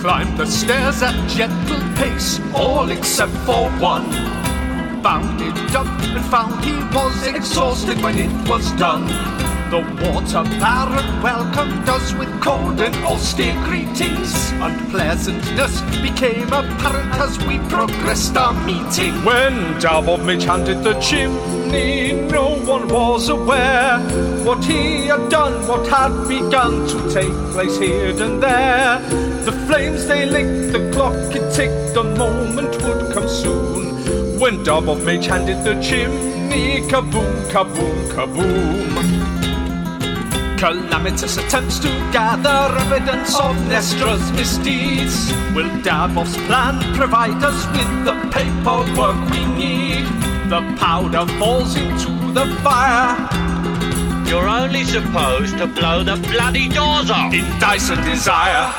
climbed 0.00 0.38
the 0.38 0.46
stairs 0.46 1.02
at 1.02 1.28
gentle 1.28 1.78
pace, 1.94 2.40
all 2.54 2.90
except 2.90 3.32
for 3.44 3.68
one. 3.72 4.08
Bounded 5.02 5.54
up 5.76 5.86
and 5.86 6.24
found 6.30 6.64
he 6.64 6.72
was 6.96 7.26
exhausted 7.26 8.02
when 8.02 8.16
it 8.18 8.48
was 8.48 8.72
done. 8.72 9.49
The 9.70 9.78
water 9.78 10.42
baron 10.58 11.22
welcomed 11.22 11.88
us 11.88 12.12
with 12.14 12.28
cold 12.40 12.80
and 12.80 12.92
austere 13.04 13.54
greetings. 13.66 14.50
Unpleasantness 14.54 15.80
became 16.02 16.48
apparent 16.48 17.14
as 17.14 17.38
we 17.46 17.60
progressed 17.68 18.36
our 18.36 18.52
meeting. 18.66 19.14
When 19.24 19.54
Dabov 19.78 20.26
handed 20.42 20.82
the 20.82 20.94
chimney, 20.98 22.14
no 22.28 22.56
one 22.66 22.88
was 22.88 23.28
aware 23.28 24.00
what 24.44 24.64
he 24.64 25.06
had 25.06 25.28
done, 25.28 25.64
what 25.68 25.86
had 25.86 26.26
begun 26.26 26.88
to 26.88 27.14
take 27.14 27.32
place 27.52 27.78
here 27.78 28.10
and 28.20 28.42
there. 28.42 28.98
The 29.44 29.52
flames 29.68 30.04
they 30.08 30.26
licked, 30.26 30.72
the 30.72 30.90
clock 30.90 31.14
it 31.36 31.54
ticked, 31.54 31.94
the 31.94 32.02
moment 32.02 32.72
would 32.82 33.12
come 33.14 33.28
soon. 33.28 34.40
When 34.40 34.64
Dabov 34.64 35.06
handed 35.24 35.62
the 35.62 35.80
chimney, 35.80 36.80
kaboom, 36.88 37.48
kaboom, 37.52 38.08
kaboom. 38.10 39.39
Calamitous 40.60 41.38
attempts 41.38 41.78
to 41.78 41.88
gather 42.12 42.76
evidence 42.80 43.34
of 43.40 43.56
Nestra's 43.72 44.30
misdeeds. 44.32 45.32
Will 45.54 45.70
Dabov's 45.80 46.36
plan 46.46 46.76
provide 46.94 47.42
us 47.42 47.66
with 47.68 48.04
the 48.04 48.12
paperwork 48.28 49.16
we 49.30 49.46
need? 49.56 50.04
The 50.50 50.60
powder 50.78 51.24
falls 51.38 51.76
into 51.76 52.12
the 52.34 52.44
fire. 52.62 53.16
You're 54.28 54.46
only 54.46 54.84
supposed 54.84 55.56
to 55.56 55.66
blow 55.66 56.04
the 56.04 56.16
bloody 56.28 56.68
doors 56.68 57.10
off. 57.10 57.32
In 57.32 57.46
Dyson 57.58 58.04
Desire. 58.04 58.70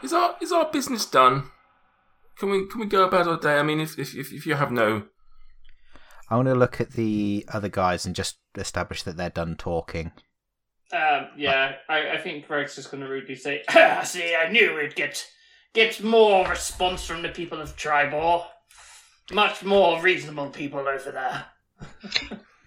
Is 0.00 0.12
our 0.12 0.36
is 0.40 0.52
our 0.52 0.70
business 0.70 1.06
done? 1.06 1.50
Can 2.38 2.50
we 2.50 2.66
can 2.68 2.78
we 2.82 2.86
go 2.86 3.02
about 3.02 3.26
our 3.26 3.36
day? 3.36 3.58
I 3.58 3.64
mean, 3.64 3.80
if 3.80 3.98
if 3.98 4.14
if, 4.14 4.32
if 4.32 4.46
you 4.46 4.54
have 4.54 4.70
no 4.70 5.06
I 6.28 6.36
want 6.36 6.48
to 6.48 6.54
look 6.54 6.80
at 6.80 6.92
the 6.92 7.46
other 7.52 7.68
guys 7.68 8.04
and 8.04 8.14
just 8.14 8.36
establish 8.56 9.02
that 9.04 9.16
they're 9.16 9.30
done 9.30 9.56
talking. 9.56 10.12
Um, 10.92 11.28
yeah, 11.36 11.76
I, 11.88 12.10
I 12.10 12.18
think 12.18 12.46
Greg's 12.46 12.76
just 12.76 12.90
going 12.90 13.02
to 13.02 13.08
rudely 13.08 13.34
say, 13.34 13.62
"See, 14.04 14.34
I 14.34 14.48
knew 14.50 14.74
we'd 14.74 14.94
get 14.94 15.26
get 15.72 16.02
more 16.02 16.48
response 16.48 17.04
from 17.04 17.22
the 17.22 17.28
people 17.28 17.60
of 17.60 17.76
Triboar. 17.76 18.46
Much 19.32 19.64
more 19.64 20.00
reasonable 20.00 20.50
people 20.50 20.80
over 20.80 21.10
there." 21.10 21.46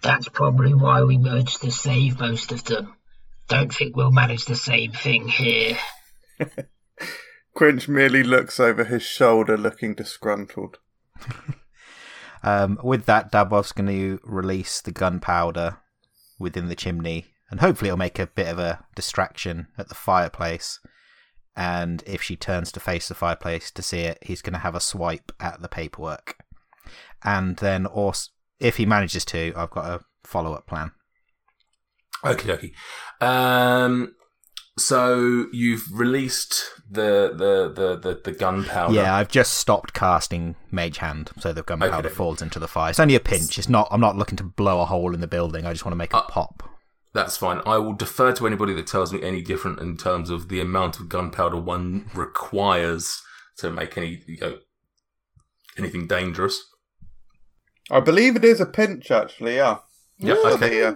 That's 0.02 0.28
probably 0.28 0.74
why 0.74 1.02
we 1.02 1.18
managed 1.18 1.62
to 1.62 1.70
save 1.70 2.20
most 2.20 2.52
of 2.52 2.64
them. 2.64 2.96
Don't 3.48 3.74
think 3.74 3.96
we'll 3.96 4.12
manage 4.12 4.44
the 4.44 4.54
same 4.54 4.92
thing 4.92 5.28
here. 5.28 5.76
Quinch 7.54 7.88
merely 7.88 8.22
looks 8.22 8.60
over 8.60 8.84
his 8.84 9.02
shoulder, 9.02 9.58
looking 9.58 9.94
disgruntled. 9.94 10.78
Um, 12.42 12.78
with 12.82 13.06
that, 13.06 13.30
Dabov's 13.30 13.72
going 13.72 13.88
to 13.88 14.20
release 14.24 14.80
the 14.80 14.92
gunpowder 14.92 15.78
within 16.38 16.68
the 16.68 16.74
chimney, 16.74 17.26
and 17.50 17.60
hopefully 17.60 17.88
it'll 17.88 17.98
make 17.98 18.18
a 18.18 18.26
bit 18.26 18.48
of 18.48 18.58
a 18.58 18.84
distraction 18.94 19.68
at 19.76 19.88
the 19.88 19.94
fireplace. 19.94 20.80
And 21.56 22.02
if 22.06 22.22
she 22.22 22.36
turns 22.36 22.72
to 22.72 22.80
face 22.80 23.08
the 23.08 23.14
fireplace 23.14 23.70
to 23.72 23.82
see 23.82 24.00
it, 24.00 24.18
he's 24.22 24.40
going 24.40 24.54
to 24.54 24.60
have 24.60 24.74
a 24.74 24.80
swipe 24.80 25.32
at 25.40 25.60
the 25.60 25.68
paperwork. 25.68 26.36
And 27.22 27.56
then, 27.56 27.86
or 27.86 28.14
if 28.58 28.76
he 28.76 28.86
manages 28.86 29.24
to, 29.26 29.52
I've 29.56 29.70
got 29.70 29.90
a 29.90 30.04
follow 30.24 30.54
up 30.54 30.66
plan. 30.66 30.92
Okay, 32.24 32.52
okay. 32.52 32.72
Um, 33.20 34.14
so 34.80 35.46
you've 35.52 35.84
released 35.92 36.64
the 36.90 37.32
the 37.34 37.72
the 37.72 37.96
the, 37.96 38.20
the 38.24 38.32
gunpowder. 38.32 38.94
Yeah, 38.94 39.14
I've 39.14 39.28
just 39.28 39.54
stopped 39.54 39.92
casting 39.92 40.56
Mage 40.70 40.98
Hand, 40.98 41.30
so 41.38 41.52
the 41.52 41.62
gunpowder 41.62 42.08
Okay. 42.08 42.14
falls 42.14 42.42
into 42.42 42.58
the 42.58 42.68
fire. 42.68 42.90
It's 42.90 43.00
only 43.00 43.14
a 43.14 43.20
pinch. 43.20 43.58
It's 43.58 43.68
not. 43.68 43.88
I'm 43.90 44.00
not 44.00 44.16
looking 44.16 44.36
to 44.36 44.44
blow 44.44 44.80
a 44.80 44.84
hole 44.86 45.14
in 45.14 45.20
the 45.20 45.26
building. 45.28 45.66
I 45.66 45.72
just 45.72 45.84
want 45.84 45.92
to 45.92 45.96
make 45.96 46.10
it 46.10 46.16
Uh, 46.16 46.22
pop. 46.22 46.62
That's 47.12 47.36
fine. 47.36 47.60
I 47.66 47.76
will 47.78 47.94
defer 47.94 48.32
to 48.32 48.46
anybody 48.46 48.72
that 48.74 48.86
tells 48.86 49.12
me 49.12 49.22
any 49.22 49.42
different 49.42 49.80
in 49.80 49.96
terms 49.96 50.30
of 50.30 50.48
the 50.48 50.60
amount 50.60 51.00
of 51.00 51.08
gunpowder 51.08 51.56
one 51.56 52.08
requires 52.14 53.20
to 53.58 53.70
make 53.70 53.96
any 53.98 54.22
you 54.26 54.38
know 54.40 54.58
anything 55.78 56.06
dangerous. 56.06 56.62
I 57.90 57.98
believe 58.00 58.36
it 58.36 58.44
is 58.44 58.60
a 58.60 58.66
pinch, 58.66 59.10
actually. 59.10 59.56
Yeah. 59.56 59.78
Yeah, 60.20 60.34
okay. 60.44 60.68
the, 60.80 60.86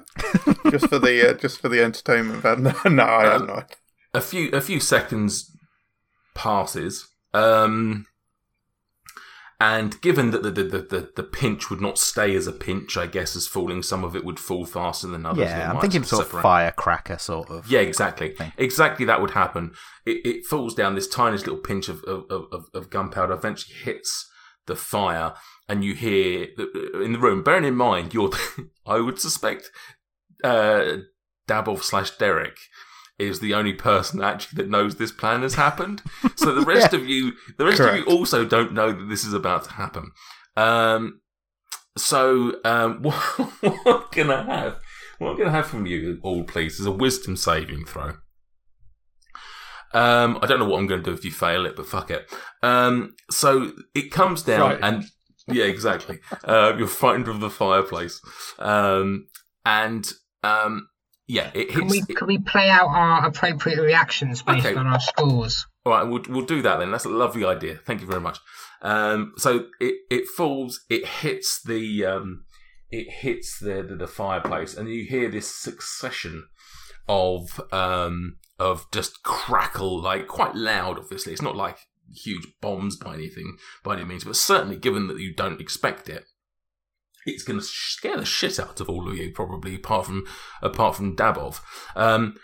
uh, 0.67 0.71
just 0.71 0.89
for 0.89 0.99
the 0.99 1.31
uh, 1.31 1.35
just 1.35 1.61
for 1.61 1.69
the 1.69 1.83
entertainment 1.83 2.43
value. 2.43 2.73
No, 2.85 2.91
no, 2.91 3.05
I 3.05 3.23
have 3.25 3.41
Um, 3.43 3.47
not. 3.47 3.77
a 4.13 4.21
few 4.21 4.51
a 4.51 4.61
few 4.61 4.81
seconds 4.81 5.51
passes, 6.35 7.09
um, 7.33 8.07
and 9.61 10.01
given 10.01 10.31
that 10.33 10.43
the 10.43 10.51
the, 10.51 10.65
the, 10.65 10.79
the 10.83 11.11
the 11.17 11.23
pinch 11.23 11.71
would 11.71 11.81
not 11.81 11.97
stay 11.99 12.35
as 12.35 12.47
a 12.47 12.53
pinch, 12.53 12.97
I 12.97 13.07
guess 13.07 13.35
as 13.37 13.47
falling, 13.47 13.83
some 13.83 14.05
of 14.05 14.15
it 14.17 14.25
would 14.25 14.39
fall 14.41 14.67
faster 14.67 15.07
than 15.07 15.25
others. 15.25 15.49
yeah, 15.49 15.71
I'm 15.73 15.81
thinking 15.81 16.03
sort 16.03 16.27
of 16.27 16.41
firecracker 16.43 17.19
sort 17.19 17.49
of. 17.51 17.69
Yeah, 17.71 17.81
exactly. 17.81 18.35
thing. 18.35 18.53
Exactly 18.59 19.07
that 19.07 19.21
would 19.21 19.31
happen. 19.31 19.73
It, 20.05 20.27
it 20.27 20.47
falls 20.47 20.75
down. 20.75 20.95
This 20.97 21.09
tiniest 21.09 21.47
little 21.47 21.61
pinch 21.63 21.89
of, 21.89 22.03
of, 22.05 22.25
of, 22.31 22.67
of 22.75 22.91
gunpowder 22.91 23.33
eventually 23.33 23.77
hits 23.77 24.29
the 24.67 24.77
fire, 24.77 25.35
and 25.69 25.85
you 25.85 25.95
hear 25.95 26.49
in 27.03 27.13
the 27.13 27.19
room. 27.19 27.43
Bearing 27.43 27.65
in 27.65 27.75
mind, 27.75 28.15
you're, 28.15 28.31
I 28.87 29.01
would 29.01 29.19
suspect, 29.19 29.71
uh, 30.43 30.99
Dabov 31.49 31.83
slash 31.83 32.11
Derek 32.17 32.57
is 33.19 33.41
the 33.41 33.55
only 33.55 33.73
person 33.73 34.23
actually 34.23 34.57
that 34.57 34.71
knows 34.71 34.97
this 34.97 35.13
plan 35.13 35.43
has 35.43 35.55
happened. 35.55 36.03
So 36.37 36.55
the 36.55 36.63
rest 36.67 36.93
of 36.93 37.07
you, 37.07 37.33
the 37.59 37.65
rest 37.65 37.81
of 37.81 37.95
you 37.97 38.05
also 38.05 38.45
don't 38.45 38.73
know 38.73 38.93
that 38.93 39.09
this 39.09 39.25
is 39.25 39.33
about 39.33 39.65
to 39.65 39.73
happen. 39.73 40.11
Um, 40.57 41.21
so 41.97 42.57
um, 42.65 43.03
what, 43.03 43.15
what 43.85 44.13
can 44.13 44.31
I 44.31 44.43
have? 44.45 44.81
What 45.19 45.31
I'm 45.31 45.37
going 45.37 45.49
to 45.49 45.53
have 45.53 45.67
from 45.67 45.87
you 45.87 46.19
all, 46.23 46.45
please, 46.45 46.81
is 46.81 46.87
a 46.87 46.91
wisdom 46.91 47.37
saving 47.37 47.85
throw. 47.85 48.15
Um, 49.93 50.41
I 50.43 50.47
don't 50.47 50.59
know 50.59 50.69
what 50.69 50.79
I'm 50.79 50.89
going 50.89 51.05
to 51.05 51.11
do 51.11 51.15
if 51.17 51.25
you 51.25 51.31
fail 51.31 51.67
it, 51.67 51.77
but 51.77 51.87
fuck 51.87 52.11
it. 52.11 52.29
Um, 52.65 53.15
so 53.31 53.73
it 53.95 54.11
comes 54.11 54.43
down 54.43 54.79
Frightened. 54.79 54.85
and 54.85 55.05
yeah, 55.49 55.65
exactly. 55.65 56.19
Uh, 56.43 56.75
you're 56.79 56.87
frightened 56.87 57.29
of 57.29 57.41
the 57.41 57.51
fireplace, 57.51 58.21
um, 58.59 59.27
and 59.65 60.11
um, 60.43 60.89
yeah, 61.27 61.51
it 61.55 61.71
Can 61.71 61.89
hits. 61.89 62.07
we 62.09 62.15
can 62.15 62.27
we 62.27 62.39
play 62.39 62.69
out 62.71 62.89
our 62.89 63.27
appropriate 63.27 63.81
reactions 63.81 64.43
based 64.43 64.67
Okay. 64.67 64.77
on 64.77 64.87
our 64.87 65.01
scores? 65.01 65.67
All 65.87 65.93
right, 65.93 66.03
we'll 66.05 66.23
we'll 66.29 66.47
do 66.47 66.63
that 66.63 66.79
then. 66.79 66.91
That's 66.91 67.05
a 67.05 67.11
lovely 67.11 67.45
idea. 67.45 67.79
Thank 67.87 68.01
you 68.01 68.07
very 68.07 68.21
much. 68.21 68.39
Um, 68.83 69.33
so 69.37 69.67
it 69.81 69.95
it 70.11 70.27
falls, 70.29 70.81
it 70.91 71.07
hits 71.07 71.61
the 71.63 72.05
um, 72.05 72.45
it 72.91 73.11
hits 73.11 73.59
the, 73.59 73.83
the 73.83 73.97
the 73.97 74.07
fireplace, 74.07 74.75
and 74.77 74.89
you 74.89 75.05
hear 75.05 75.31
this 75.31 75.55
succession 75.55 76.47
of 77.09 77.61
um 77.73 78.37
of 78.59 78.87
just 78.93 79.23
crackle, 79.23 80.01
like 80.01 80.27
quite 80.27 80.55
loud. 80.55 80.99
Obviously, 80.99 81.33
it's 81.33 81.43
not 81.43 81.57
like 81.57 81.79
huge 82.15 82.47
bombs 82.61 82.97
by 82.97 83.15
anything 83.15 83.57
by 83.83 83.95
any 83.95 84.05
means, 84.05 84.25
but 84.25 84.37
certainly 84.37 84.77
given 84.77 85.09
that 85.09 85.19
you 85.19 85.35
don't 85.35 85.61
expect 85.61 86.09
it, 86.09 86.25
it's 87.27 87.45
going 87.45 87.59
to 87.59 87.65
scare 87.65 88.17
the 88.17 88.25
shit 88.25 88.61
out 88.61 88.81
of 88.81 88.89
all 88.89 89.09
of 89.09 89.17
you, 89.17 89.31
probably 89.33 89.75
apart 89.75 90.07
from 90.07 90.27
apart 90.63 90.97
from 90.97 91.17
Dabov. 91.17 91.61
Um, 91.97 92.37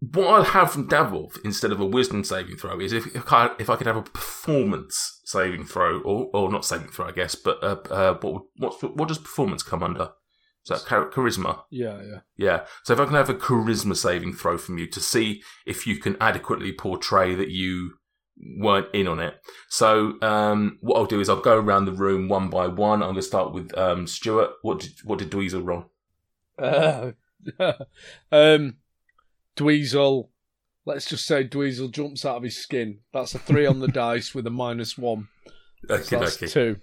what 0.00 0.26
I'll 0.28 0.42
have 0.42 0.72
from 0.72 0.88
Dabov 0.88 1.38
instead 1.44 1.70
of 1.70 1.78
a 1.78 1.86
wisdom 1.86 2.24
saving 2.24 2.56
throw 2.56 2.80
is 2.80 2.92
if 2.92 3.14
if 3.14 3.32
I, 3.32 3.50
if 3.58 3.70
I 3.70 3.76
could 3.76 3.86
have 3.86 3.96
a 3.96 4.02
performance 4.02 5.20
saving 5.24 5.64
throw, 5.64 6.00
or, 6.00 6.28
or 6.34 6.50
not 6.50 6.64
saving 6.64 6.88
throw, 6.88 7.06
I 7.06 7.12
guess, 7.12 7.34
but 7.36 7.62
uh, 7.62 7.76
uh, 7.90 8.14
what 8.20 8.42
what 8.56 8.96
what 8.96 9.08
does 9.08 9.18
performance 9.18 9.62
come 9.62 9.82
under? 9.82 10.10
Is 10.64 10.70
that 10.70 10.88
char- 10.88 11.10
charisma? 11.10 11.62
Yeah, 11.70 12.00
yeah. 12.02 12.20
Yeah. 12.36 12.64
So 12.84 12.92
if 12.92 13.00
I 13.00 13.04
can 13.04 13.14
have 13.14 13.28
a 13.28 13.34
charisma 13.34 13.96
saving 13.96 14.34
throw 14.34 14.58
from 14.58 14.78
you 14.78 14.86
to 14.88 15.00
see 15.00 15.42
if 15.66 15.86
you 15.86 15.98
can 15.98 16.16
adequately 16.20 16.72
portray 16.72 17.34
that 17.34 17.50
you 17.50 17.94
weren't 18.42 18.88
in 18.94 19.06
on 19.06 19.20
it. 19.20 19.34
So 19.68 20.20
um, 20.22 20.78
what 20.80 20.96
I'll 20.98 21.06
do 21.06 21.20
is 21.20 21.28
I'll 21.28 21.40
go 21.40 21.56
around 21.56 21.84
the 21.84 21.92
room 21.92 22.28
one 22.28 22.48
by 22.48 22.66
one. 22.66 23.02
I'm 23.02 23.10
going 23.10 23.16
to 23.16 23.22
start 23.22 23.52
with 23.52 23.76
um, 23.78 24.06
Stuart. 24.06 24.50
What 24.62 24.80
did 24.80 24.92
what 25.04 25.18
did 25.18 25.30
Dweezil 25.30 25.64
roll? 25.64 25.90
Uh, 26.58 27.12
um, 28.32 28.76
Dweezil. 29.56 30.28
Let's 30.84 31.06
just 31.06 31.26
say 31.26 31.44
Dweezil 31.44 31.92
jumps 31.92 32.24
out 32.24 32.36
of 32.36 32.42
his 32.42 32.56
skin. 32.56 32.98
That's 33.12 33.34
a 33.34 33.38
three 33.38 33.66
on 33.66 33.78
the 33.78 33.88
dice 33.92 34.34
with 34.34 34.46
a 34.46 34.50
minus 34.50 34.98
one. 34.98 35.28
So 35.88 35.94
Okay, 35.94 36.16
that's 36.16 36.36
okay. 36.42 36.46
two. 36.48 36.76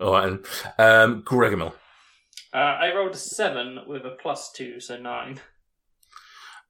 All 0.00 0.12
right. 0.12 0.28
And, 0.28 0.46
um, 0.78 1.22
Gregor 1.24 1.64
Uh, 1.64 2.56
I 2.56 2.94
rolled 2.94 3.14
a 3.14 3.18
seven 3.18 3.80
with 3.86 4.04
a 4.04 4.16
plus 4.20 4.52
two, 4.52 4.78
so 4.80 4.96
nine. 4.96 5.40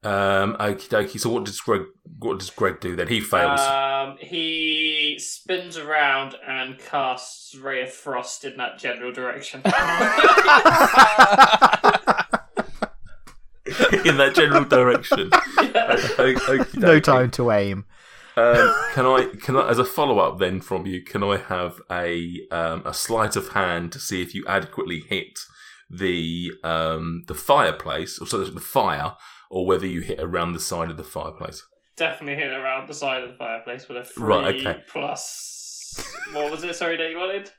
Um, 0.03 0.55
okie 0.59 0.89
dokie. 0.89 1.19
So 1.19 1.29
what 1.29 1.45
does 1.45 1.59
Greg? 1.61 1.83
What 2.19 2.39
does 2.39 2.49
Greg 2.49 2.79
do 2.79 2.95
then? 2.95 3.07
He 3.07 3.21
fails. 3.21 3.59
Um, 3.61 4.17
he 4.19 5.17
spins 5.19 5.77
around 5.77 6.35
and 6.45 6.77
casts 6.77 7.55
Ray 7.55 7.83
of 7.83 7.91
Frost 7.91 8.43
in 8.43 8.57
that 8.57 8.77
general 8.77 9.11
direction. 9.11 9.61
in 14.05 14.17
that 14.17 14.33
general 14.35 14.65
direction. 14.65 15.29
O- 15.57 16.25
o- 16.25 16.33
okie 16.35 16.77
No 16.77 16.99
time 16.99 17.31
to 17.31 17.51
aim. 17.51 17.85
Um, 18.35 18.73
can 18.93 19.05
I, 19.05 19.27
can 19.41 19.55
I, 19.55 19.69
as 19.69 19.77
a 19.79 19.85
follow 19.85 20.19
up 20.19 20.39
then 20.39 20.59
from 20.59 20.85
you, 20.85 21.03
can 21.03 21.23
I 21.23 21.37
have 21.37 21.81
a 21.89 22.41
um, 22.51 22.81
a 22.85 22.93
sleight 22.93 23.35
of 23.35 23.49
hand 23.49 23.91
to 23.93 23.99
see 23.99 24.21
if 24.21 24.33
you 24.33 24.43
adequately 24.47 25.01
hit 25.07 25.39
the 25.89 26.51
um, 26.63 27.23
the 27.27 27.35
fireplace, 27.35 28.19
or 28.19 28.25
so 28.25 28.43
the 28.43 28.59
fire, 28.59 29.13
or 29.53 29.67
whether 29.67 29.85
you 29.85 30.01
hit 30.01 30.19
around 30.19 30.53
the 30.53 30.59
side 30.59 30.89
of 30.89 30.97
the 30.97 31.03
fireplace? 31.03 31.63
Definitely 31.95 32.41
hit 32.43 32.51
around 32.51 32.89
the 32.89 32.93
side 32.95 33.21
of 33.23 33.29
the 33.29 33.35
fireplace 33.35 33.87
with 33.87 33.97
a 33.97 34.03
three 34.03 34.23
Right, 34.25 34.55
okay. 34.55 34.83
plus. 34.87 36.03
What 36.33 36.49
was 36.49 36.63
it? 36.63 36.75
Sorry, 36.75 36.97
that 36.97 37.11
you 37.11 37.17
wanted. 37.17 37.51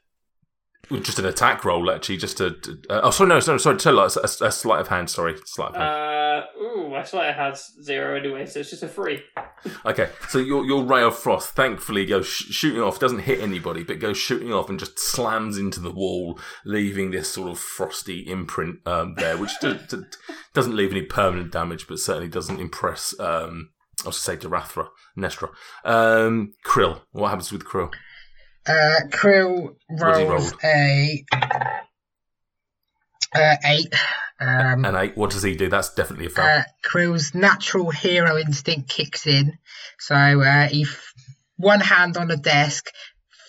Just 1.02 1.18
an 1.18 1.26
attack 1.26 1.64
roll, 1.64 1.90
actually. 1.90 2.16
Just 2.18 2.40
a. 2.40 2.50
to- 2.52 2.78
Uh, 2.90 3.00
oh, 3.04 3.10
sorry, 3.10 3.28
no, 3.28 3.40
sorry, 3.40 3.60
sorry. 3.60 3.76
Tell 3.78 3.98
us 3.98 4.16
a, 4.16 4.44
a 4.46 4.52
sleight 4.52 4.80
of 4.80 4.88
hand. 4.88 5.10
Sorry, 5.10 5.34
sleight 5.46 5.70
of 5.70 5.76
hand. 5.76 5.88
Uh, 5.88 6.62
ooh, 6.62 6.88
my 6.90 7.02
slider 7.04 7.32
has 7.32 7.72
zero 7.82 8.16
anyway, 8.18 8.46
so 8.46 8.60
it's 8.60 8.70
just 8.70 8.82
a 8.82 8.88
three. 8.88 9.22
Okay, 9.86 10.10
so 10.28 10.38
your 10.38 10.66
your 10.66 10.84
ray 10.84 11.02
of 11.02 11.18
frost 11.18 11.52
thankfully 11.56 12.04
goes 12.04 12.26
sh- 12.26 12.50
shooting 12.52 12.82
off, 12.82 12.98
doesn't 12.98 13.20
hit 13.20 13.40
anybody, 13.40 13.82
but 13.82 13.98
goes 13.98 14.18
shooting 14.18 14.52
off 14.52 14.68
and 14.68 14.78
just 14.78 14.98
slams 14.98 15.56
into 15.56 15.80
the 15.80 15.90
wall, 15.90 16.38
leaving 16.66 17.10
this 17.12 17.30
sort 17.32 17.50
of 17.50 17.58
frosty 17.58 18.20
imprint 18.30 18.86
um, 18.86 19.14
there, 19.14 19.38
which 19.38 19.52
do, 19.62 19.78
do- 19.88 20.04
doesn't 20.52 20.76
leave 20.76 20.90
any 20.90 21.00
permanent 21.00 21.50
damage, 21.50 21.86
but 21.88 21.98
certainly 21.98 22.28
doesn't 22.28 22.60
impress. 22.60 23.18
Um, 23.18 23.70
I 24.04 24.08
was 24.08 24.16
to 24.16 24.22
say 24.22 24.36
Darathra, 24.36 24.88
Nestra, 25.16 25.48
um, 25.82 26.52
Krill. 26.66 27.00
What 27.12 27.28
happens 27.30 27.50
with 27.50 27.64
Krill? 27.64 27.90
Uh, 28.66 29.00
Krill 29.10 29.76
rolls 29.90 30.54
a 30.64 31.24
uh, 33.34 33.56
eight. 33.64 33.94
Um, 34.40 34.84
And 34.84 34.96
eight. 34.96 35.16
What 35.16 35.30
does 35.30 35.42
he 35.42 35.54
do? 35.54 35.68
That's 35.68 35.94
definitely 35.94 36.26
a 36.26 36.30
foul. 36.30 36.46
uh, 36.46 36.62
Krill's 36.84 37.34
natural 37.34 37.90
hero 37.90 38.38
instinct 38.38 38.88
kicks 38.88 39.26
in, 39.26 39.58
so 39.98 40.14
uh, 40.14 40.66
he 40.68 40.82
f- 40.82 41.12
one 41.56 41.80
hand 41.80 42.16
on 42.16 42.28
the 42.28 42.36
desk, 42.36 42.90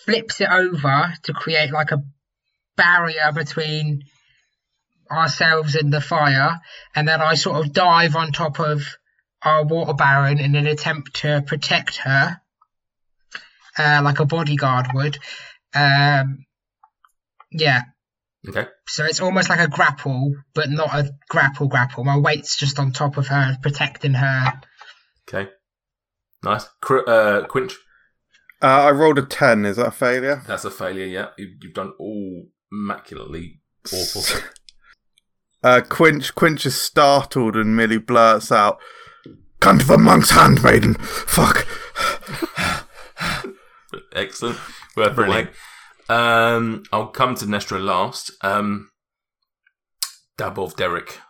flips 0.04 0.40
it 0.40 0.48
over 0.50 1.12
to 1.24 1.32
create 1.32 1.72
like 1.72 1.90
a 1.90 2.04
barrier 2.76 3.32
between 3.34 4.04
ourselves 5.10 5.74
and 5.74 5.92
the 5.92 6.00
fire, 6.00 6.60
and 6.94 7.06
then 7.08 7.20
I 7.20 7.34
sort 7.34 7.64
of 7.64 7.72
dive 7.72 8.16
on 8.16 8.32
top 8.32 8.60
of 8.60 8.82
our 9.42 9.64
water 9.64 9.94
baron 9.94 10.38
in 10.38 10.54
an 10.56 10.66
attempt 10.66 11.14
to 11.22 11.42
protect 11.46 11.96
her, 11.98 12.40
uh, 13.78 14.00
like 14.02 14.20
a 14.20 14.26
bodyguard 14.26 14.88
would. 14.94 15.18
Um, 15.74 16.46
yeah, 17.52 17.82
okay. 18.48 18.66
so 18.88 19.04
it's 19.04 19.20
almost 19.20 19.48
like 19.48 19.60
a 19.60 19.68
grapple, 19.68 20.34
but 20.54 20.70
not 20.70 20.94
a 20.94 21.10
grapple 21.28 21.68
grapple. 21.68 22.04
My 22.04 22.18
weight's 22.18 22.56
just 22.56 22.78
on 22.78 22.92
top 22.92 23.16
of 23.16 23.28
her, 23.28 23.56
protecting 23.62 24.14
her. 24.14 24.60
Okay. 25.28 25.50
Nice. 26.42 26.66
Krill, 26.82 27.06
uh, 27.06 27.46
Quinch. 27.46 27.74
Uh, 28.62 28.66
I 28.66 28.90
rolled 28.90 29.18
a 29.18 29.22
10. 29.22 29.64
Is 29.64 29.76
that 29.76 29.88
a 29.88 29.90
failure? 29.90 30.42
That's 30.46 30.64
a 30.64 30.70
failure. 30.70 31.04
Yeah, 31.04 31.28
you, 31.36 31.56
you've 31.60 31.74
done 31.74 31.92
all 31.98 32.46
immaculately 32.72 33.60
awful. 33.92 34.22
Uh, 35.62 35.80
Quinch, 35.80 36.32
Quinch 36.36 36.64
is 36.64 36.80
startled 36.80 37.56
and 37.56 37.74
merely 37.74 37.98
blurts 37.98 38.52
out, 38.52 38.78
Come 39.58 39.80
to 39.80 39.84
the 39.84 39.98
monk's 39.98 40.30
handmaiden! 40.30 40.94
Fuck! 40.94 41.66
Excellent. 44.16 44.58
Worth 44.96 45.14
brilliant. 45.14 45.50
Um, 46.08 46.84
I'll 46.92 47.08
come 47.08 47.34
to 47.36 47.44
Nestra 47.46 47.82
last. 47.82 48.30
Um, 48.42 48.88
Dabov 50.38 50.76
Derek. 50.76 51.20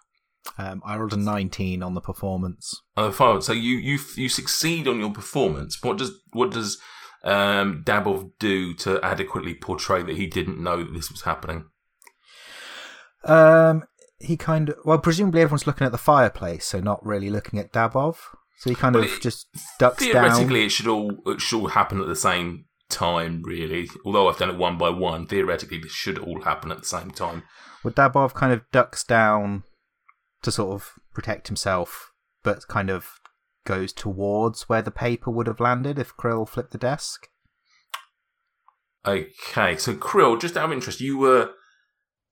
Um, 0.59 0.81
I 0.87 0.97
rolled 0.97 1.13
a 1.13 1.17
19 1.17 1.83
on 1.83 1.95
the 1.95 2.01
performance. 2.01 2.73
Oh, 2.97 3.11
fine. 3.11 3.43
So 3.43 3.53
you 3.53 3.77
you 3.77 3.99
you 4.15 4.29
succeed 4.29 4.87
on 4.89 5.01
your 5.01 5.11
performance. 5.13 5.83
What 5.83 5.99
does 5.99 6.13
what 6.33 6.51
does 6.53 6.79
um, 7.25 7.83
Dabov 7.85 8.31
do 8.39 8.73
to 8.75 9.01
adequately 9.05 9.55
portray 9.55 10.03
that 10.03 10.17
he 10.17 10.27
didn't 10.27 10.63
know 10.63 10.79
that 10.85 10.95
this 10.95 11.11
was 11.11 11.23
happening? 11.23 11.65
Um, 13.25 13.85
he 14.21 14.37
kind 14.37 14.71
of 14.71 14.77
well, 14.85 14.99
presumably 14.99 15.41
everyone's 15.43 15.67
looking 15.67 15.85
at 15.87 15.93
the 15.93 15.99
fireplace, 15.99 16.65
so 16.67 16.81
not 16.81 17.05
really 17.05 17.31
looking 17.31 17.59
at 17.59 17.73
Dabov. 17.73 18.17
So 18.59 18.71
he 18.71 18.77
kind 18.77 18.95
Well, 18.95 19.05
of 19.05 19.11
it- 19.13 19.21
just 19.23 19.49
ducks 19.79 20.03
Theoretically, 20.03 20.61
down. 20.61 20.67
it 20.67 20.71
should 20.71 20.87
all 20.87 21.13
it 21.27 21.41
should 21.41 21.59
all 21.61 21.69
happen 21.69 22.01
at 22.01 22.07
the 22.07 22.17
same 22.17 22.67
time. 22.89 23.43
Really, 23.45 23.89
although 24.05 24.29
I've 24.29 24.39
done 24.39 24.51
it 24.51 24.59
one 24.59 24.79
by 24.79 24.91
one, 24.91 25.27
theoretically 25.27 25.79
this 25.79 25.93
should 25.93 26.19
all 26.19 26.43
happen 26.43 26.71
at 26.71 26.79
the 26.79 26.87
same 26.87 27.11
time. 27.11 27.43
Well, 27.85 27.95
Dabov 27.95 28.35
kind 28.35 28.53
of 28.53 28.63
ducks 28.73 29.05
down 29.05 29.65
to 30.43 30.51
sort 30.53 30.75
of 30.75 30.93
protect 31.15 31.49
himself, 31.49 32.13
but 32.43 32.67
kind 32.69 32.91
of 32.91 33.21
goes 33.65 33.93
towards 33.93 34.69
where 34.69 34.83
the 34.83 34.91
paper 34.91 35.31
would 35.31 35.47
have 35.47 35.61
landed 35.61 35.99
if 35.99 36.17
Krill 36.17 36.49
flipped 36.49 36.73
the 36.73 36.79
desk. 36.79 37.29
Okay, 39.07 39.77
so 39.77 39.95
Krill, 39.95 40.41
just 40.41 40.57
out 40.57 40.67
of 40.67 40.73
interest, 40.73 41.01
you 41.01 41.17
were 41.19 41.51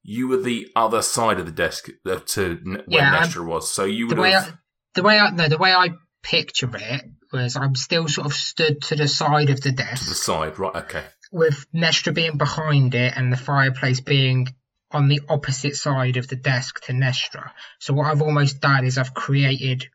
you 0.03 0.29
were 0.29 0.37
the 0.37 0.69
other 0.77 1.03
side 1.03 1.39
of 1.39 1.47
the 1.47 1.53
desk 1.53 1.89
uh, 2.05 2.19
to 2.27 2.59
n- 2.67 2.83
where 2.87 3.03
Yeah, 3.03 3.23
Nestra 3.23 3.47
was. 3.47 3.73
So 3.73 3.85
you 3.85 4.09
The 4.09 4.17
would 4.17 4.23
way 4.23 4.35
I, 4.35 4.49
the 4.95 5.03
way 5.03 5.19
I 5.19 5.31
no, 5.31 5.49
the 5.49 5.59
way 5.59 5.73
I 5.73 5.91
picture 6.23 6.71
it 6.75 7.03
was 7.35 7.57
I'm 7.57 7.75
still 7.75 8.09
sort 8.09 8.27
of 8.27 8.33
stood 8.33 8.81
to 8.85 8.97
the 8.97 9.09
side 9.09 9.51
of 9.51 9.57
the 9.61 9.71
to 9.71 9.77
the 9.77 9.83
desk 9.83 10.15
side, 10.15 10.59
right? 10.59 10.77
Okay, 10.77 11.05
with 11.31 11.67
Nestra 11.75 12.15
being 12.15 12.39
behind 12.39 12.95
it 12.95 13.13
and 13.17 13.31
the 13.33 13.37
fireplace 13.37 14.01
being 14.01 14.49
on 14.91 15.09
the 15.09 15.21
opposite 15.29 15.75
side 15.77 16.17
of 16.17 16.29
the 16.29 16.37
desk 16.37 16.81
to 16.85 16.93
Nestra. 16.93 17.51
So 17.81 17.93
what 17.93 18.07
I've 18.07 18.23
almost 18.23 18.61
done 18.61 18.85
is 18.87 18.97
I've 18.97 19.13
created 19.13 19.89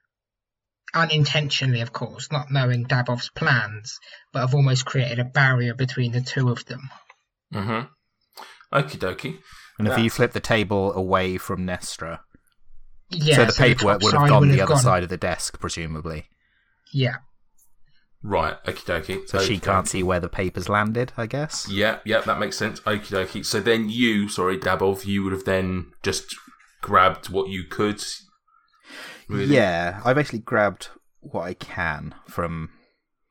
unintentionally, 0.94 1.82
of 1.82 1.94
course, 1.94 2.32
not 2.32 2.52
knowing 2.52 2.86
Dabov's 2.86 3.30
plans, 3.30 4.00
but 4.34 4.44
I've 4.44 4.56
almost 4.56 4.86
created 4.86 5.20
a 5.20 5.24
barrier 5.24 5.74
between 5.74 6.12
the 6.12 6.22
two 6.22 6.50
of 6.50 6.66
them. 6.66 6.90
mm-hmm. 7.54 8.76
Okie 8.78 8.98
dokie. 9.00 9.38
And 9.80 9.88
if 9.88 9.98
you 9.98 10.10
flip 10.10 10.34
the 10.34 10.40
table 10.42 10.94
away 10.94 11.38
from 11.38 11.66
Nestra, 11.66 12.20
Yeah, 13.10 13.36
so 13.38 13.46
the 13.46 13.54
paperwork 13.54 14.02
top 14.02 14.04
would 14.04 14.14
have 14.20 14.30
gone 14.30 14.40
would 14.42 14.52
the 14.52 14.62
other 14.62 14.74
gone- 14.74 14.84
side 14.84 15.04
of 15.04 15.10
the 15.10 15.18
desk, 15.18 15.60
presumably. 15.60 16.26
Yeah. 16.92 17.18
Right, 18.22 18.62
okie 18.66 18.84
dokie. 18.86 19.30
So 19.30 19.40
she 19.40 19.60
can't 19.60 19.88
see 19.88 20.04
where 20.04 20.20
the 20.20 20.28
paper's 20.28 20.68
landed, 20.68 21.14
I 21.16 21.26
guess. 21.26 21.70
Yeah, 21.70 22.00
yeah, 22.04 22.20
that 22.22 22.38
makes 22.40 22.58
sense. 22.58 22.82
Okie 22.82 23.08
dokie. 23.08 23.46
So 23.46 23.62
then 23.62 23.90
you, 23.90 24.28
sorry, 24.28 24.58
Dabov, 24.58 25.06
you 25.06 25.24
would 25.24 25.32
have 25.32 25.46
then 25.46 25.92
just 26.04 26.36
grabbed 26.82 27.30
what 27.30 27.50
you 27.50 27.64
could. 27.64 28.04
Really? 29.30 29.56
Yeah, 29.56 30.02
I 30.04 30.14
basically 30.14 30.40
grabbed 30.40 30.90
what 31.22 31.44
I 31.44 31.54
can 31.54 32.16
from 32.28 32.72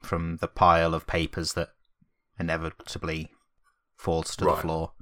from 0.02 0.36
the 0.36 0.46
pile 0.48 0.94
of 0.94 1.06
papers 1.06 1.52
that 1.54 1.70
inevitably 2.38 3.30
falls 3.96 4.36
to 4.36 4.44
Right. 4.44 4.56
the 4.56 4.62
floor. 4.62 4.92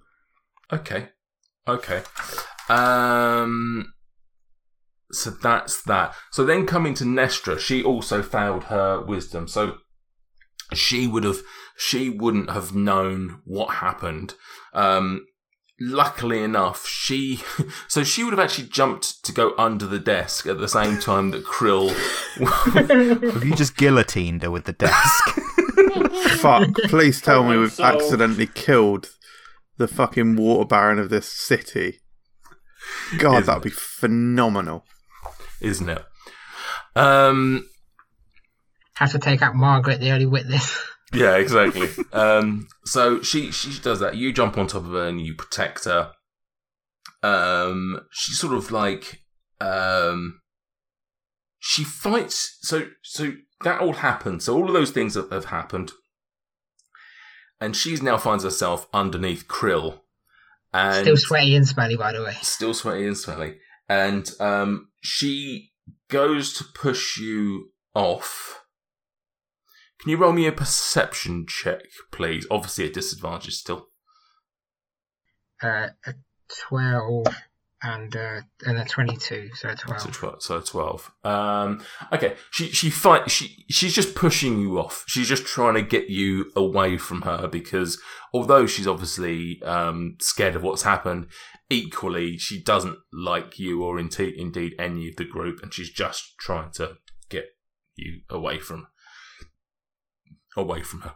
Okay. 0.73 1.11
Okay. 1.69 2.02
Um. 2.69 3.93
So 5.12 5.30
that's 5.30 5.82
that. 5.82 6.14
So 6.32 6.44
then 6.44 6.66
coming 6.66 6.94
to 6.94 7.04
Nestra, 7.04 7.58
she 7.58 7.82
also 7.82 8.22
failed 8.22 8.64
her 8.64 9.00
wisdom. 9.00 9.46
So 9.48 9.76
she 10.72 11.06
would 11.06 11.25
have, 11.25 11.38
she 11.76 12.10
wouldn't 12.10 12.50
have 12.50 12.75
known 12.75 13.40
what 13.44 13.76
happened. 13.76 14.34
Um. 14.72 15.26
Luckily 15.78 16.42
enough, 16.42 16.86
she, 16.86 17.42
so 17.86 18.02
she 18.02 18.25
would 18.25 18.32
have 18.32 18.40
actually 18.40 18.66
jumped 18.68 19.22
to 19.26 19.30
go 19.30 19.52
under 19.58 19.84
the 19.86 19.98
desk 19.98 20.46
at 20.46 20.56
the 20.58 20.68
same 20.68 20.98
time 20.98 21.32
that 21.32 21.44
Krill. 21.44 21.90
Have 23.32 23.44
you 23.44 23.54
just 23.54 23.76
guillotined 23.76 24.42
her 24.42 24.50
with 24.50 24.64
the 24.64 24.72
desk? 24.72 25.28
Fuck, 26.40 26.72
please 26.84 27.20
tell 27.20 27.44
me 27.44 27.58
we've 27.58 27.72
solved. 27.72 28.00
accidentally 28.00 28.46
killed 28.46 29.10
the 29.76 29.86
fucking 29.86 30.36
water 30.36 30.66
baron 30.66 30.98
of 30.98 31.10
this 31.10 31.28
city. 31.28 32.00
God, 33.18 33.42
Isn't 33.42 33.46
that'd 33.46 33.62
be 33.62 33.68
phenomenal. 33.68 34.82
Isn't 35.60 35.88
it? 35.88 36.04
Um. 36.94 37.68
Have 38.94 39.12
to 39.12 39.18
take 39.18 39.42
out 39.42 39.54
Margaret, 39.54 40.00
the 40.00 40.10
only 40.12 40.25
witness. 40.26 40.78
Yeah, 41.12 41.36
exactly. 41.36 41.88
um, 42.12 42.66
so 42.84 43.20
she 43.22 43.50
she 43.50 43.78
does 43.80 44.00
that. 44.00 44.16
You 44.16 44.32
jump 44.32 44.56
on 44.56 44.66
top 44.66 44.84
of 44.84 44.92
her 44.92 45.06
and 45.06 45.20
you 45.20 45.34
protect 45.34 45.84
her. 45.84 46.12
Um, 47.22 48.00
she 48.10 48.32
sort 48.32 48.54
of 48.54 48.70
like 48.70 49.22
um, 49.60 50.40
she 51.58 51.84
fights. 51.84 52.56
So 52.62 52.86
so 53.02 53.32
that 53.64 53.80
all 53.80 53.92
happened. 53.94 54.42
So 54.42 54.54
all 54.56 54.66
of 54.66 54.72
those 54.72 54.90
things 54.92 55.14
have, 55.14 55.30
have 55.30 55.46
happened, 55.46 55.92
and 57.60 57.76
she's 57.76 58.02
now 58.02 58.16
finds 58.16 58.44
herself 58.44 58.86
underneath 58.94 59.46
Krill, 59.46 60.00
and 60.72 61.04
Still 61.04 61.16
sweaty 61.18 61.54
and 61.54 61.68
smelly, 61.68 61.96
by 61.96 62.12
the 62.12 62.22
way. 62.25 62.34
still 62.42 62.72
sweaty 62.75 63.06
and 63.06 63.16
smelly, 63.16 63.58
and 63.88 64.31
um, 64.40 64.88
she 65.00 65.73
goes 66.09 66.52
to 66.55 66.64
push 66.64 67.19
you 67.19 67.73
off. 67.95 68.62
Can 70.00 70.11
you 70.11 70.16
roll 70.16 70.33
me 70.33 70.47
a 70.47 70.52
perception 70.52 71.47
check, 71.49 71.83
please? 72.12 72.47
Obviously, 72.50 72.87
a 72.87 72.93
disadvantage 72.93 73.55
still. 73.55 73.88
Uh, 75.62 75.88
a 76.07 76.14
12 76.69 77.26
and 77.83 78.16
uh, 78.16 78.40
and 78.64 78.78
a 78.78 78.85
twenty-two, 78.85 79.50
so 79.54 79.68
So 79.68 79.75
twelve. 79.76 80.12
twelve. 80.12 80.42
So 80.42 80.61
twelve. 80.61 81.11
Um, 81.25 81.83
okay. 82.12 82.37
She 82.50 82.68
she 82.71 82.90
fight. 82.90 83.30
She 83.30 83.64
she's 83.68 83.95
just 83.95 84.14
pushing 84.14 84.59
you 84.61 84.78
off. 84.78 85.04
She's 85.06 85.28
just 85.28 85.45
trying 85.47 85.75
to 85.75 85.83
get 85.83 86.09
you 86.09 86.50
away 86.56 86.97
from 86.97 87.23
her 87.23 87.47
because 87.49 88.00
although 88.33 88.66
she's 88.66 88.87
obviously 88.87 89.62
um, 89.62 90.16
scared 90.21 90.56
of 90.56 90.62
what's 90.62 90.83
happened, 90.83 91.26
equally 91.68 92.38
she 92.38 92.62
doesn't 92.62 92.99
like 93.12 93.59
you 93.59 93.83
or 93.83 93.99
indeed 93.99 94.35
indeed 94.37 94.75
any 94.78 95.09
of 95.09 95.16
the 95.16 95.25
group, 95.25 95.62
and 95.62 95.73
she's 95.73 95.90
just 95.90 96.38
trying 96.38 96.71
to 96.73 96.95
get 97.28 97.47
you 97.95 98.23
away 98.30 98.59
from 98.59 98.87
away 100.56 100.83
from 100.83 101.02
her. 101.02 101.14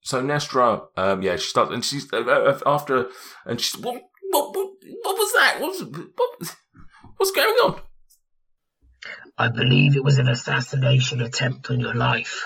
So 0.00 0.22
Nestra, 0.22 0.86
um, 0.96 1.22
yeah, 1.22 1.36
she 1.36 1.48
starts, 1.48 1.72
and 1.72 1.84
she's 1.84 2.10
uh, 2.12 2.18
uh, 2.18 2.58
after, 2.64 3.08
and 3.44 3.60
she's 3.60 3.78
what 3.80 4.02
what 4.30 4.54
what, 4.54 4.67
what 5.02 5.16
was 5.16 5.32
that? 5.34 5.60
What 5.60 5.70
was 5.70 5.82
what, 6.16 6.56
what's 7.16 7.32
going 7.32 7.56
on? 7.64 7.80
I 9.36 9.48
believe 9.48 9.96
it 9.96 10.04
was 10.04 10.18
an 10.18 10.28
assassination 10.28 11.20
attempt 11.20 11.70
on 11.70 11.78
your 11.80 11.94
life. 11.94 12.44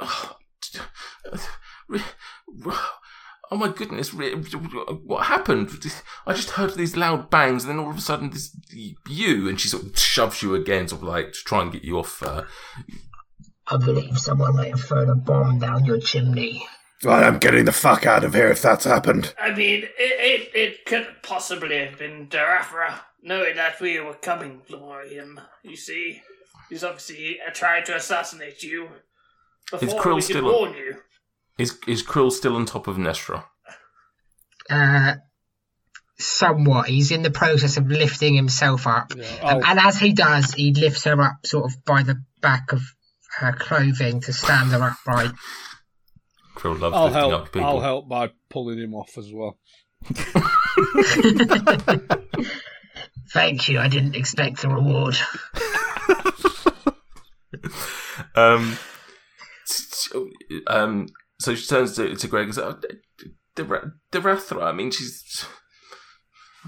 Oh, 0.00 0.36
oh 2.66 3.56
my 3.56 3.68
goodness! 3.68 4.12
What 4.12 5.26
happened? 5.26 5.70
I 6.26 6.32
just 6.32 6.50
heard 6.50 6.74
these 6.74 6.96
loud 6.96 7.30
bangs, 7.30 7.64
and 7.64 7.70
then 7.70 7.78
all 7.78 7.90
of 7.90 7.98
a 7.98 8.00
sudden, 8.00 8.30
this 8.30 8.56
you 9.08 9.48
and 9.48 9.60
she 9.60 9.68
sort 9.68 9.84
of 9.84 9.98
shoves 9.98 10.42
you 10.42 10.54
again, 10.54 10.88
sort 10.88 11.02
of 11.02 11.08
like 11.08 11.32
to 11.32 11.38
try 11.44 11.62
and 11.62 11.72
get 11.72 11.84
you 11.84 11.98
off. 11.98 12.22
Uh, 12.22 12.42
I 13.66 13.76
believe 13.76 14.18
someone 14.18 14.56
may 14.56 14.70
have 14.70 14.80
thrown 14.80 15.08
a 15.08 15.14
bomb 15.14 15.58
down 15.58 15.84
your 15.84 16.00
chimney. 16.00 16.66
Well, 17.04 17.22
I'm 17.22 17.38
getting 17.38 17.64
the 17.64 17.72
fuck 17.72 18.06
out 18.06 18.24
of 18.24 18.34
here 18.34 18.48
if 18.48 18.62
that's 18.62 18.84
happened. 18.84 19.34
I 19.38 19.50
mean, 19.54 19.84
it, 19.84 19.90
it, 19.98 20.50
it 20.54 20.84
could 20.86 21.06
possibly 21.22 21.78
have 21.78 21.98
been 21.98 22.28
Darathra, 22.28 23.00
knowing 23.22 23.56
that 23.56 23.80
we 23.80 24.00
were 24.00 24.14
coming 24.14 24.62
for 24.68 25.02
him. 25.02 25.40
You 25.62 25.76
see, 25.76 26.22
he's 26.70 26.84
obviously 26.84 27.38
uh, 27.46 27.50
tried 27.52 27.84
to 27.86 27.96
assassinate 27.96 28.62
you 28.62 28.88
before 29.70 30.00
Krill 30.00 30.14
we 30.16 30.22
could 30.22 30.24
still- 30.24 30.44
warn 30.44 30.74
you. 30.74 30.96
is 31.58 31.78
is 31.86 32.02
Krill 32.02 32.32
still 32.32 32.56
on 32.56 32.64
top 32.66 32.86
of 32.86 32.96
Nestra? 32.96 33.44
Uh, 34.70 35.14
somewhat. 36.18 36.88
He's 36.88 37.10
in 37.10 37.22
the 37.22 37.30
process 37.30 37.76
of 37.76 37.86
lifting 37.88 38.34
himself 38.34 38.86
up, 38.86 39.12
Yeah, 39.14 39.24
um, 39.42 39.62
and 39.64 39.78
as 39.78 39.98
he 39.98 40.12
does, 40.12 40.52
he 40.54 40.72
lifts 40.72 41.04
her 41.04 41.20
up 41.20 41.44
sort 41.44 41.64
of 41.66 41.84
by 41.84 42.02
the 42.02 42.22
back 42.40 42.72
of 42.72 42.80
her 43.38 43.52
clothing 43.52 44.20
to 44.22 44.32
stand 44.32 44.70
her 44.70 44.82
upright. 44.82 45.32
Krill 46.54 46.78
loves 46.78 46.94
I'll 46.96 47.04
lifting 47.04 47.20
help. 47.20 47.32
up 47.32 47.52
people. 47.52 47.68
I'll 47.68 47.80
help 47.80 48.08
by 48.08 48.30
pulling 48.48 48.78
him 48.78 48.94
off 48.94 49.16
as 49.18 49.32
well. 49.32 49.58
Thank 53.32 53.68
you. 53.68 53.78
I 53.80 53.88
didn't 53.88 54.14
expect 54.16 54.62
the 54.62 54.68
reward. 54.68 55.16
Um, 58.36 58.76
so- 59.64 60.28
um, 60.66 61.08
so 61.38 61.54
she 61.54 61.66
turns 61.66 61.94
to, 61.96 62.14
to 62.14 62.28
Greg 62.28 62.46
and 62.46 62.54
says, 62.54 62.64
oh, 62.64 62.80
"Darathra. 63.56 63.92
Darathra. 64.12 64.62
I 64.64 64.72
mean, 64.72 64.90
she's. 64.90 65.44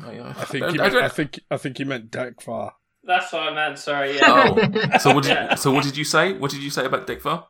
I, 0.04 0.20
I 0.20 0.32
think. 0.44 0.64
I 0.64 0.70
He 0.72 0.78
meant, 0.78 0.94
I 0.96 1.08
think. 1.08 1.40
I 1.50 1.56
think 1.56 1.78
he 1.78 1.84
meant 1.84 2.10
Dekvar. 2.10 2.72
That's 3.04 3.32
what 3.32 3.42
I 3.42 3.54
meant. 3.54 3.78
Sorry. 3.78 4.16
Yeah. 4.16 4.54
Oh, 4.56 4.98
so 4.98 5.14
what 5.14 5.24
did 5.24 5.58
so 5.58 5.72
what 5.72 5.84
did 5.84 5.96
you 5.96 6.04
say? 6.04 6.32
What 6.32 6.50
did 6.50 6.62
you 6.62 6.70
say 6.70 6.84
about 6.84 7.06
Dekvar? 7.06 7.44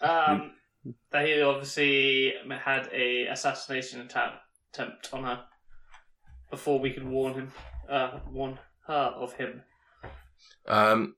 Um, 0.00 0.52
that 1.10 1.26
he 1.26 1.40
obviously 1.40 2.32
had 2.64 2.88
a 2.92 3.26
assassination 3.26 4.00
attack, 4.00 4.32
attempt 4.72 5.08
on 5.12 5.24
her 5.24 5.44
before 6.50 6.78
we 6.78 6.92
could 6.92 7.06
warn 7.06 7.34
him, 7.34 7.52
uh, 7.90 8.18
warn 8.30 8.58
her 8.86 9.12
of 9.16 9.34
him. 9.34 9.62
Um, 10.66 11.14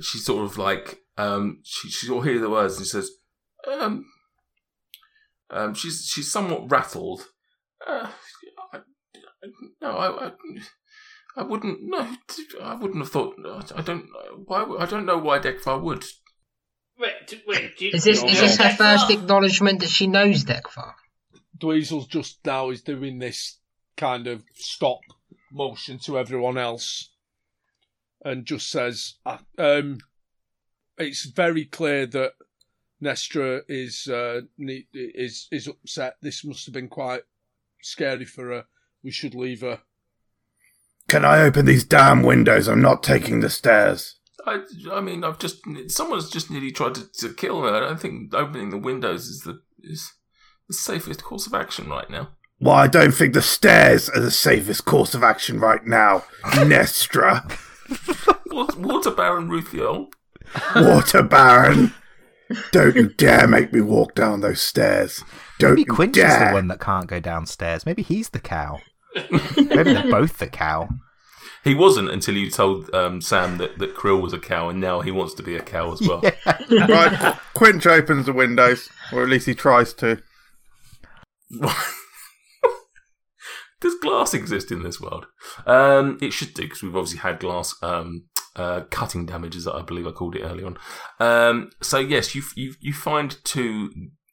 she 0.00 0.18
sort 0.18 0.44
of 0.44 0.58
like 0.58 1.00
um, 1.16 1.60
she 1.64 1.88
she 1.88 2.06
of 2.12 2.24
hears 2.24 2.40
the 2.40 2.50
words 2.50 2.76
and 2.76 2.86
she 2.86 2.90
says, 2.90 3.10
um, 3.70 4.06
um, 5.50 5.74
she's 5.74 6.06
she's 6.06 6.30
somewhat 6.30 6.70
rattled. 6.70 7.26
Uh, 7.86 8.08
I, 8.72 8.78
no, 9.80 9.90
I, 9.90 10.26
I, 10.26 10.32
I 11.36 11.42
wouldn't. 11.42 11.78
No, 11.82 12.06
I 12.62 12.74
wouldn't 12.74 13.00
have 13.00 13.10
thought. 13.10 13.36
I 13.74 13.82
don't. 13.82 14.06
Why? 14.46 14.64
I 14.78 14.86
don't 14.86 15.06
know 15.06 15.18
why 15.18 15.38
Dekvar 15.38 15.80
would. 15.80 16.04
Wait, 17.00 17.42
wait. 17.46 17.78
Do 17.78 17.86
you, 17.86 17.92
Is 17.94 18.04
this 18.04 18.20
do 18.20 18.26
is 18.26 18.40
this 18.40 18.56
her 18.58 18.74
first 18.74 19.10
acknowledgement 19.10 19.80
that 19.80 19.88
she 19.88 20.06
knows 20.06 20.44
Dekvar? 20.44 20.92
Dweezil 21.58 22.08
just 22.08 22.44
now 22.44 22.68
is 22.70 22.82
doing 22.82 23.18
this 23.18 23.58
kind 23.96 24.26
of 24.26 24.42
stop 24.54 25.00
motion 25.50 25.98
to 26.00 26.18
everyone 26.18 26.58
else, 26.58 27.10
and 28.24 28.44
just 28.44 28.70
says, 28.70 29.14
uh, 29.24 29.38
um, 29.56 29.98
"It's 30.98 31.24
very 31.24 31.64
clear 31.64 32.04
that 32.06 32.32
Nestra 33.02 33.62
is 33.66 34.06
uh, 34.06 34.42
is 34.58 35.48
is 35.50 35.68
upset. 35.68 36.16
This 36.20 36.44
must 36.44 36.66
have 36.66 36.74
been 36.74 36.88
quite 36.88 37.22
scary 37.80 38.26
for 38.26 38.48
her. 38.50 38.64
We 39.02 39.10
should 39.10 39.34
leave 39.34 39.62
her." 39.62 39.80
Can 41.08 41.24
I 41.24 41.40
open 41.40 41.64
these 41.64 41.82
damn 41.82 42.22
windows? 42.22 42.68
I'm 42.68 42.82
not 42.82 43.02
taking 43.02 43.40
the 43.40 43.50
stairs. 43.50 44.19
I, 44.46 44.60
I 44.92 45.00
mean, 45.00 45.24
I've 45.24 45.38
just 45.38 45.62
someone's 45.88 46.30
just 46.30 46.50
nearly 46.50 46.72
tried 46.72 46.94
to, 46.96 47.12
to 47.12 47.34
kill 47.34 47.62
me. 47.62 47.68
I 47.68 47.80
don't 47.80 48.00
think 48.00 48.34
opening 48.34 48.70
the 48.70 48.78
windows 48.78 49.26
is 49.26 49.42
the 49.42 49.60
is 49.82 50.12
the 50.68 50.74
safest 50.74 51.22
course 51.24 51.46
of 51.46 51.54
action 51.54 51.88
right 51.88 52.08
now. 52.10 52.28
Well, 52.60 52.74
I 52.74 52.88
don't 52.88 53.12
think 53.12 53.32
the 53.32 53.42
stairs 53.42 54.10
are 54.10 54.20
the 54.20 54.30
safest 54.30 54.84
course 54.84 55.14
of 55.14 55.22
action 55.22 55.60
right 55.60 55.84
now, 55.84 56.24
Nestra. 56.44 57.50
Water, 58.50 58.78
Water 58.78 59.10
Baron 59.10 59.48
Ruthiol. 59.48 60.12
Water 60.76 61.22
Baron. 61.22 61.94
Don't 62.72 62.96
you 62.96 63.08
dare 63.08 63.46
make 63.46 63.72
me 63.72 63.80
walk 63.80 64.14
down 64.14 64.40
those 64.40 64.60
stairs. 64.60 65.24
Don't 65.58 65.70
Maybe 65.70 65.82
you 65.82 65.94
Quinch 65.94 66.16
is 66.16 66.38
the 66.38 66.50
one 66.50 66.68
that 66.68 66.80
can't 66.80 67.06
go 67.06 67.20
downstairs. 67.20 67.86
Maybe 67.86 68.02
he's 68.02 68.30
the 68.30 68.40
cow. 68.40 68.80
Maybe 69.30 69.92
they're 69.94 70.10
both 70.10 70.38
the 70.38 70.48
cow. 70.48 70.88
He 71.62 71.74
wasn't 71.74 72.10
until 72.10 72.36
you 72.36 72.50
told 72.50 72.92
um, 72.94 73.20
Sam 73.20 73.58
that, 73.58 73.78
that 73.78 73.94
Krill 73.94 74.20
was 74.20 74.32
a 74.32 74.38
cow, 74.38 74.70
and 74.70 74.80
now 74.80 75.00
he 75.00 75.10
wants 75.10 75.34
to 75.34 75.42
be 75.42 75.56
a 75.56 75.62
cow 75.62 75.92
as 75.92 76.00
well. 76.00 76.22
Right, 76.70 77.36
Quinch 77.54 77.84
opens 77.86 78.26
the 78.26 78.32
windows, 78.32 78.88
or 79.12 79.24
at 79.24 79.28
least 79.28 79.46
he 79.46 79.54
tries 79.54 79.92
to. 79.94 80.22
Does 83.80 83.94
glass 84.00 84.34
exist 84.34 84.70
in 84.70 84.82
this 84.82 85.00
world? 85.00 85.26
Um, 85.66 86.18
it 86.22 86.32
should 86.32 86.54
do 86.54 86.62
because 86.62 86.82
we've 86.82 86.94
obviously 86.94 87.18
had 87.18 87.40
glass 87.40 87.74
um, 87.82 88.26
uh, 88.54 88.82
cutting 88.90 89.26
damages. 89.26 89.66
I 89.66 89.82
believe 89.82 90.06
I 90.06 90.12
called 90.12 90.36
it 90.36 90.42
earlier 90.42 90.66
on. 90.66 90.78
Um, 91.18 91.70
so 91.82 91.98
yes, 91.98 92.34
you 92.34 92.42
you 92.54 92.74
you 92.80 92.92
find 92.92 93.36
two 93.42 93.90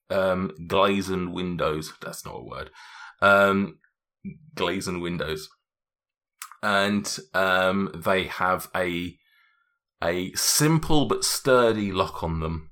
um, 0.10 0.52
glazed 0.68 1.10
windows. 1.10 1.94
That's 2.02 2.26
not 2.26 2.36
a 2.36 2.44
word. 2.44 2.70
Um, 3.22 3.80
glazed 4.56 4.92
windows, 4.92 5.50
and 6.68 7.18
um, 7.34 7.92
they 7.96 8.24
have 8.26 8.70
a 8.76 9.18
a 10.04 10.32
simple 10.34 11.06
but 11.08 11.24
sturdy 11.24 11.92
lock 11.92 12.22
on 12.24 12.40
them. 12.40 12.72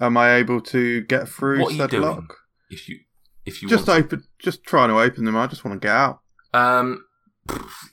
Am 0.00 0.16
I 0.16 0.34
able 0.36 0.60
to 0.60 1.00
get 1.02 1.28
through 1.28 1.60
What 1.62 1.74
said 1.74 1.90
doing? 1.90 2.02
lock? 2.02 2.36
If 2.70 2.88
you 2.88 2.98
if 3.46 3.62
you 3.62 3.68
Just 3.68 3.86
want 3.88 4.00
to- 4.00 4.16
open, 4.16 4.24
just 4.38 4.62
trying 4.64 4.90
to 4.90 4.98
open 5.00 5.24
them. 5.24 5.36
I 5.36 5.46
just 5.46 5.64
want 5.64 5.80
to 5.80 5.86
get 5.86 5.94
out. 5.96 6.20
Um, 6.52 7.04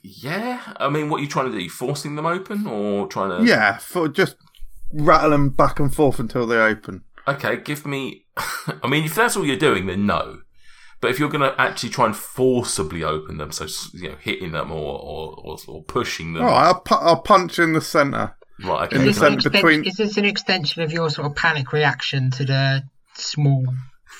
yeah. 0.02 0.60
I 0.76 0.88
mean, 0.90 1.08
what 1.08 1.18
are 1.18 1.22
you 1.22 1.28
trying 1.28 1.50
to 1.50 1.56
do? 1.56 1.62
You 1.64 1.70
forcing 1.70 2.14
them 2.14 2.26
open 2.26 2.66
or 2.66 3.06
trying 3.08 3.30
to? 3.40 3.48
Yeah, 3.48 3.78
for 3.78 4.08
just 4.08 4.36
rattle 4.92 5.30
them 5.30 5.50
back 5.50 5.80
and 5.80 5.92
forth 5.94 6.18
until 6.20 6.46
they 6.46 6.56
open. 6.58 7.02
Okay, 7.26 7.56
give 7.56 7.86
me. 7.86 8.26
I 8.36 8.86
mean, 8.88 9.04
if 9.04 9.14
that's 9.14 9.36
all 9.36 9.44
you're 9.46 9.56
doing, 9.56 9.86
then 9.86 10.06
no. 10.06 10.40
But 11.06 11.12
if 11.12 11.20
you're 11.20 11.28
going 11.28 11.48
to 11.48 11.54
actually 11.60 11.90
try 11.90 12.06
and 12.06 12.16
forcibly 12.16 13.04
open 13.04 13.38
them, 13.38 13.52
so 13.52 13.68
you 13.94 14.08
know, 14.08 14.16
hitting 14.20 14.50
them 14.50 14.72
or 14.72 14.98
or, 14.98 15.34
or, 15.44 15.56
or 15.68 15.84
pushing 15.84 16.32
them, 16.32 16.42
All 16.42 16.48
right, 16.48 16.66
I'll, 16.66 16.80
pu- 16.80 16.96
I'll 16.96 17.20
punch 17.22 17.60
in 17.60 17.74
the 17.74 17.80
centre. 17.80 18.34
right? 18.64 18.90
In 18.90 18.98
Okay. 18.98 19.04
the 19.04 19.10
Is 19.10 19.18
this, 19.20 19.28
centre 19.28 19.50
between- 19.50 19.84
is 19.84 19.94
this 19.94 20.16
an 20.16 20.24
extension 20.24 20.82
of 20.82 20.90
your 20.90 21.08
sort 21.10 21.28
of 21.28 21.36
panic 21.36 21.72
reaction 21.72 22.32
to 22.32 22.44
the 22.44 22.82
small 23.14 23.64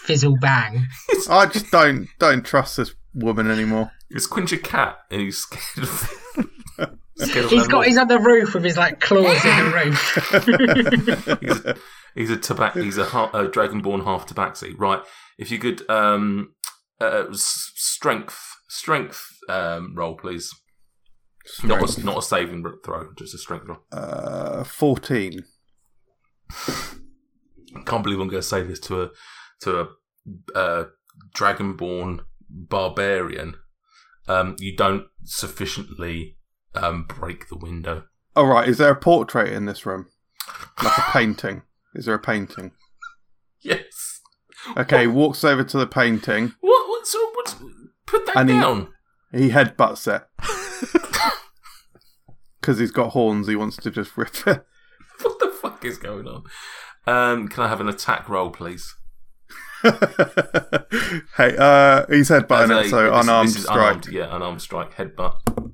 fizzle 0.05 0.37
bang? 0.41 0.87
I 1.29 1.47
just 1.47 1.73
don't 1.73 2.07
don't 2.21 2.47
trust 2.47 2.77
this 2.77 2.95
woman 3.15 3.51
anymore. 3.51 3.91
It's 4.09 4.29
Quinch 4.29 4.53
a 4.53 4.57
cat, 4.59 4.99
and 5.11 5.23
he's 5.23 5.39
scared 5.39 5.89
of. 5.89 6.11
scared 7.17 7.45
of 7.47 7.51
He's 7.51 7.63
them 7.63 7.71
got 7.71 7.77
all. 7.79 7.83
he's 7.83 7.99
on 7.99 8.07
the 8.07 8.21
roof 8.21 8.55
with 8.55 8.63
his 8.63 8.77
like 8.77 9.01
claws 9.01 9.45
in 9.45 9.57
the 9.65 9.73
roof. 9.75 11.41
he's 11.41 11.65
a, 11.65 11.77
he's 12.15 12.31
a 12.31 12.37
tabac. 12.37 12.81
He's 12.81 12.99
a, 12.99 13.03
a 13.03 13.49
dragonborn 13.49 14.05
half 14.05 14.27
tabaxi. 14.29 14.75
Right. 14.79 15.01
If 15.39 15.51
you 15.51 15.59
could 15.59 15.89
um 15.91 16.55
uh, 17.01 17.25
strength 17.33 18.39
strength 18.69 19.25
um 19.49 19.95
roll, 19.95 20.17
please. 20.17 20.53
Not 21.63 21.99
a, 21.99 22.05
not 22.05 22.19
a 22.19 22.23
saving 22.23 22.65
throw, 22.85 23.13
just 23.17 23.35
a 23.35 23.39
strength 23.39 23.67
roll. 23.69 23.79
Uh, 23.93 24.65
fourteen. 24.65 25.45
I 26.51 27.83
can't 27.85 28.03
believe 28.03 28.21
I'm 28.21 28.29
going 28.29 28.43
to 28.43 28.47
say 28.47 28.63
this 28.63 28.81
to 28.81 29.03
a 29.03 29.11
to 29.61 29.81
a 29.81 30.59
uh, 30.59 30.85
dragonborn 31.37 32.21
barbarian. 32.49 33.55
Um, 34.29 34.57
you 34.59 34.77
don't 34.77 35.05
sufficiently 35.25 36.37
um, 36.75 37.05
break 37.05 37.49
the 37.49 37.57
window. 37.57 38.05
All 38.35 38.47
right. 38.47 38.69
Is 38.69 38.79
there 38.79 38.91
a 38.91 38.97
portrait 38.97 39.53
in 39.53 39.67
this 39.67 39.87
room? 39.87 40.09
Like 40.83 40.99
a 40.99 41.03
painting? 41.13 41.63
Is 41.95 42.07
there 42.07 42.15
a 42.15 42.21
painting? 42.21 42.73
Yes. 43.63 44.21
Okay. 44.77 45.09
Walks 45.09 45.43
over 45.43 45.65
to 45.65 45.79
the 45.79 45.89
painting. 45.89 46.53
What? 46.61 46.76
What? 48.11 48.13
So 48.13 48.19
what's 48.19 48.27
put 48.27 48.27
that 48.27 48.37
And 48.41 48.51
he- 48.51 48.59
down? 48.61 48.89
He 49.33 49.51
headbutts 49.51 50.07
it 50.07 50.23
because 52.61 52.79
he's 52.79 52.91
got 52.93 53.11
horns. 53.11 53.49
He 53.49 53.57
wants 53.57 53.77
to 53.79 53.91
just 53.91 54.17
rip 54.17 54.47
it. 54.47 54.65
What 55.23 55.39
the 55.39 55.49
fuck 55.49 55.83
is 55.85 55.97
going 55.97 56.27
on? 56.29 56.45
Um, 57.07 57.49
can 57.49 57.65
I 57.65 57.69
have 57.69 57.81
an 57.81 57.89
attack 57.89 58.29
roll, 58.29 58.51
please? 58.51 58.95
hey, 59.83 61.57
uh, 61.57 62.05
he's 62.11 62.29
headbutting 62.31 62.65
As 62.65 62.71
it, 62.71 62.87
a- 62.87 62.89
so 62.89 63.11
this- 63.11 63.23
unarmed 63.25 63.49
this 63.49 63.63
strike. 63.63 63.79
Unarmed, 63.79 64.07
yeah, 64.09 64.35
unarmed 64.37 64.61
strike. 64.63 64.95
Headbutt. 64.97 65.73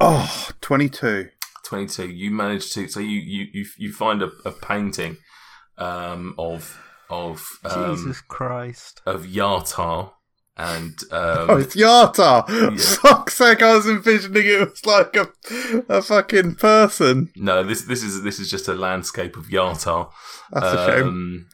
Oh, 0.00 0.48
22. 0.60 1.28
22 1.64 2.08
you 2.08 2.30
manage 2.30 2.70
to 2.72 2.88
so 2.88 2.98
you 3.00 3.18
you 3.20 3.46
you, 3.52 3.66
you 3.76 3.92
find 3.92 4.22
a, 4.22 4.30
a 4.46 4.52
painting 4.52 5.18
um 5.76 6.34
of 6.38 6.80
of 7.10 7.44
um, 7.64 7.94
Jesus 7.96 8.20
Christ. 8.22 9.02
of 9.04 9.24
Yartar 9.24 10.12
and 10.58 10.98
um 11.12 11.50
Oh, 11.50 11.56
it's 11.56 11.76
Yartar! 11.76 12.48
Yeah. 12.48 12.76
Fuck's 13.00 13.34
sake, 13.34 13.62
I 13.62 13.74
was 13.76 13.86
envisioning 13.88 14.42
it 14.46 14.70
was 14.70 14.84
like 14.86 15.16
a, 15.16 15.28
a 15.88 16.02
fucking 16.02 16.56
person. 16.56 17.30
no 17.36 17.62
this 17.62 17.82
this 17.82 18.02
is 18.02 18.22
this 18.22 18.38
is 18.38 18.50
just 18.50 18.68
a 18.68 18.74
landscape 18.74 19.36
of 19.36 19.46
Yartar. 19.46 20.10
That's 20.52 20.66
a 20.74 20.86
shame. 20.86 21.06
um 21.08 21.46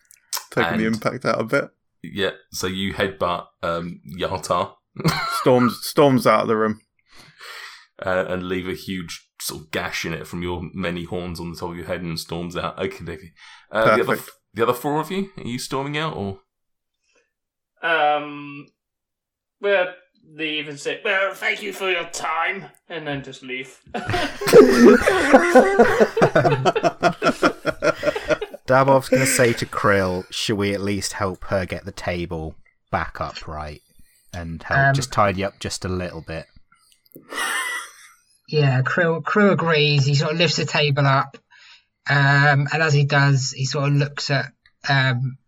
Taking 0.50 0.78
the 0.78 0.87
impact 0.87 1.25
out 1.25 1.40
a 1.40 1.44
bit. 1.44 1.70
yeah 2.02 2.30
so 2.52 2.66
you 2.66 2.94
headbutt 2.94 3.46
um 3.62 4.00
Yartar 4.18 4.75
Storms 5.40 5.78
storms 5.84 6.26
out 6.26 6.42
of 6.42 6.49
the 6.49 6.56
room. 6.56 6.80
uh, 8.04 8.25
and 8.28 8.44
leave 8.49 8.68
a 8.68 8.75
huge 8.75 9.28
sort 9.40 9.62
of 9.62 9.70
gash 9.73 10.04
in 10.06 10.12
it 10.14 10.26
from 10.26 10.40
your 10.42 10.62
many 10.73 11.04
horns 11.04 11.40
on 11.40 11.50
the 11.50 11.56
top 11.56 11.70
of 11.70 11.76
your 11.76 11.87
head 11.87 12.00
and 12.02 12.18
storms 12.18 12.56
out 12.56 12.78
okay 12.78 13.02
okay 13.02 13.32
uh, 13.73 13.84
the 13.96 14.02
other 14.02 14.04
Perfect. 14.16 14.30
the 14.54 14.62
other 14.62 14.73
four 14.73 15.00
of 15.00 15.11
you 15.11 15.30
are 15.37 15.42
you 15.44 15.58
storming 15.58 15.99
out 15.99 16.16
or 16.16 16.38
Um, 17.82 18.66
well, 19.64 19.94
leave 20.30 20.68
and 20.68 20.78
say, 20.78 21.00
well, 21.04 21.35
thank 21.35 21.62
you 21.62 21.73
for 21.73 21.90
your 21.90 22.04
time, 22.04 22.66
and 22.88 23.06
then 23.06 23.25
just 23.25 23.42
leave. 23.42 23.80
Dabov's 28.66 29.09
going 29.09 29.21
to 29.21 29.26
say 29.26 29.52
to 29.54 29.66
Krill, 29.66 30.25
should 30.30 30.59
we 30.59 30.75
at 30.75 30.80
least 30.80 31.14
help 31.14 31.44
her 31.44 31.64
get 31.64 31.85
the 31.87 31.92
table 31.92 32.54
back 32.90 33.21
upright 33.21 33.80
and 34.33 34.62
help 34.62 34.80
Um, 34.80 34.94
just 34.94 35.12
tidy 35.12 35.42
up 35.42 35.59
just 35.61 35.85
a 35.85 35.88
little 35.88 36.21
bit? 36.21 36.47
Yeah, 38.49 38.83
Krill, 38.83 39.23
Krill 39.23 39.52
agrees. 39.52 40.04
He 40.04 40.14
sort 40.14 40.33
of 40.33 40.38
lifts 40.38 40.56
the 40.56 40.66
table 40.66 41.06
up, 41.06 41.38
um, 42.09 42.68
and 42.71 42.83
as 42.83 42.92
he 42.92 43.04
does, 43.04 43.52
he 43.52 43.64
sort 43.64 43.88
of 43.88 43.94
looks 43.94 44.30
at 44.30 44.52
um, 44.88 45.38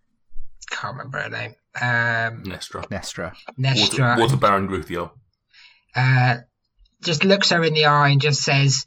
can't 0.71 0.97
remember 0.97 1.19
her 1.19 1.29
name, 1.29 1.55
um, 1.81 2.43
Nestra 2.45 2.87
Nestra. 2.89 3.35
Nestra, 3.59 4.17
Water, 4.17 4.21
Water 4.21 4.37
Baron 4.37 4.69
Ruthiol 4.69 5.11
uh, 5.97 6.37
just 7.03 7.25
looks 7.25 7.51
her 7.51 7.65
in 7.65 7.75
the 7.75 7.87
eye 7.87 8.11
and 8.11 8.21
just 8.21 8.43
says, 8.43 8.85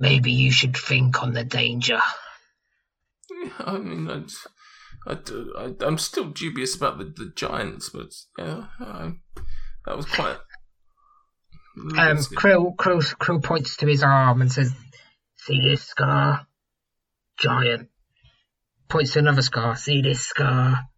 "Maybe 0.00 0.32
you 0.32 0.50
should 0.50 0.76
think 0.76 1.22
on 1.22 1.34
the 1.34 1.44
danger." 1.44 2.00
I 3.58 3.78
mean, 3.78 4.08
I, 4.08 5.10
I, 5.10 5.14
do- 5.14 5.54
I, 5.56 5.86
am 5.86 5.98
still 5.98 6.30
dubious 6.30 6.74
about 6.74 6.98
the, 6.98 7.04
the 7.04 7.32
Giants, 7.36 7.90
but 7.90 8.14
yeah, 8.38 8.66
I, 8.80 9.12
that 9.84 9.96
was 9.96 10.06
quite. 10.06 10.38
Um, 11.76 12.16
Krill, 12.16 12.74
Krill, 12.74 13.02
Krill 13.18 13.42
points 13.42 13.76
to 13.76 13.86
his 13.86 14.02
arm 14.02 14.40
and 14.40 14.50
says, 14.50 14.72
"See 15.36 15.60
this 15.60 15.82
scar, 15.82 16.46
giant." 17.38 17.90
Points 18.88 19.12
to 19.14 19.18
another 19.18 19.42
scar. 19.42 19.76
See 19.76 20.00
this 20.00 20.20
scar. 20.20 20.88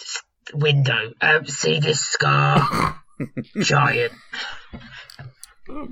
S- 0.00 0.22
Window. 0.54 1.12
Um, 1.20 1.46
see 1.46 1.80
this 1.80 2.00
scar, 2.00 3.00
giant. 3.60 4.12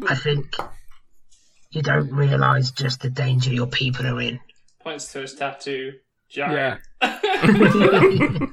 I 0.08 0.14
think 0.14 0.56
you 1.70 1.82
don't 1.82 2.12
realise 2.12 2.70
just 2.70 3.00
the 3.02 3.10
danger 3.10 3.52
your 3.52 3.68
people 3.68 4.06
are 4.06 4.20
in. 4.20 4.40
Points 4.80 5.12
to 5.12 5.20
his 5.20 5.34
tattoo. 5.34 5.92
Yeah. 6.30 6.78
Giant. 7.02 8.50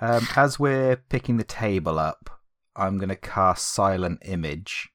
Um, 0.00 0.28
as 0.36 0.58
we're 0.58 0.96
picking 0.96 1.36
the 1.38 1.44
table 1.44 1.98
up, 1.98 2.30
I'm 2.76 2.98
going 2.98 3.08
to 3.08 3.16
cast 3.16 3.74
Silent 3.74 4.20
Image 4.24 4.90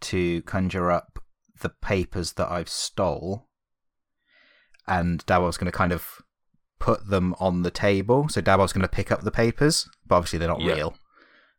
to 0.00 0.42
conjure 0.42 0.90
up 0.90 1.18
the 1.60 1.68
papers 1.68 2.32
that 2.34 2.50
I've 2.50 2.68
stole. 2.68 3.48
And 4.86 5.24
Dabov's 5.26 5.58
going 5.58 5.70
to 5.70 5.76
kind 5.76 5.92
of 5.92 6.22
put 6.84 7.08
them 7.08 7.34
on 7.40 7.62
the 7.62 7.70
table. 7.70 8.28
So 8.28 8.42
Dabov's 8.42 8.72
going 8.74 8.82
to 8.82 8.88
pick 8.88 9.10
up 9.10 9.22
the 9.22 9.30
papers, 9.30 9.88
but 10.06 10.16
obviously 10.16 10.38
they're 10.38 10.48
not 10.48 10.60
Yeah. 10.60 10.74
real. 10.74 10.94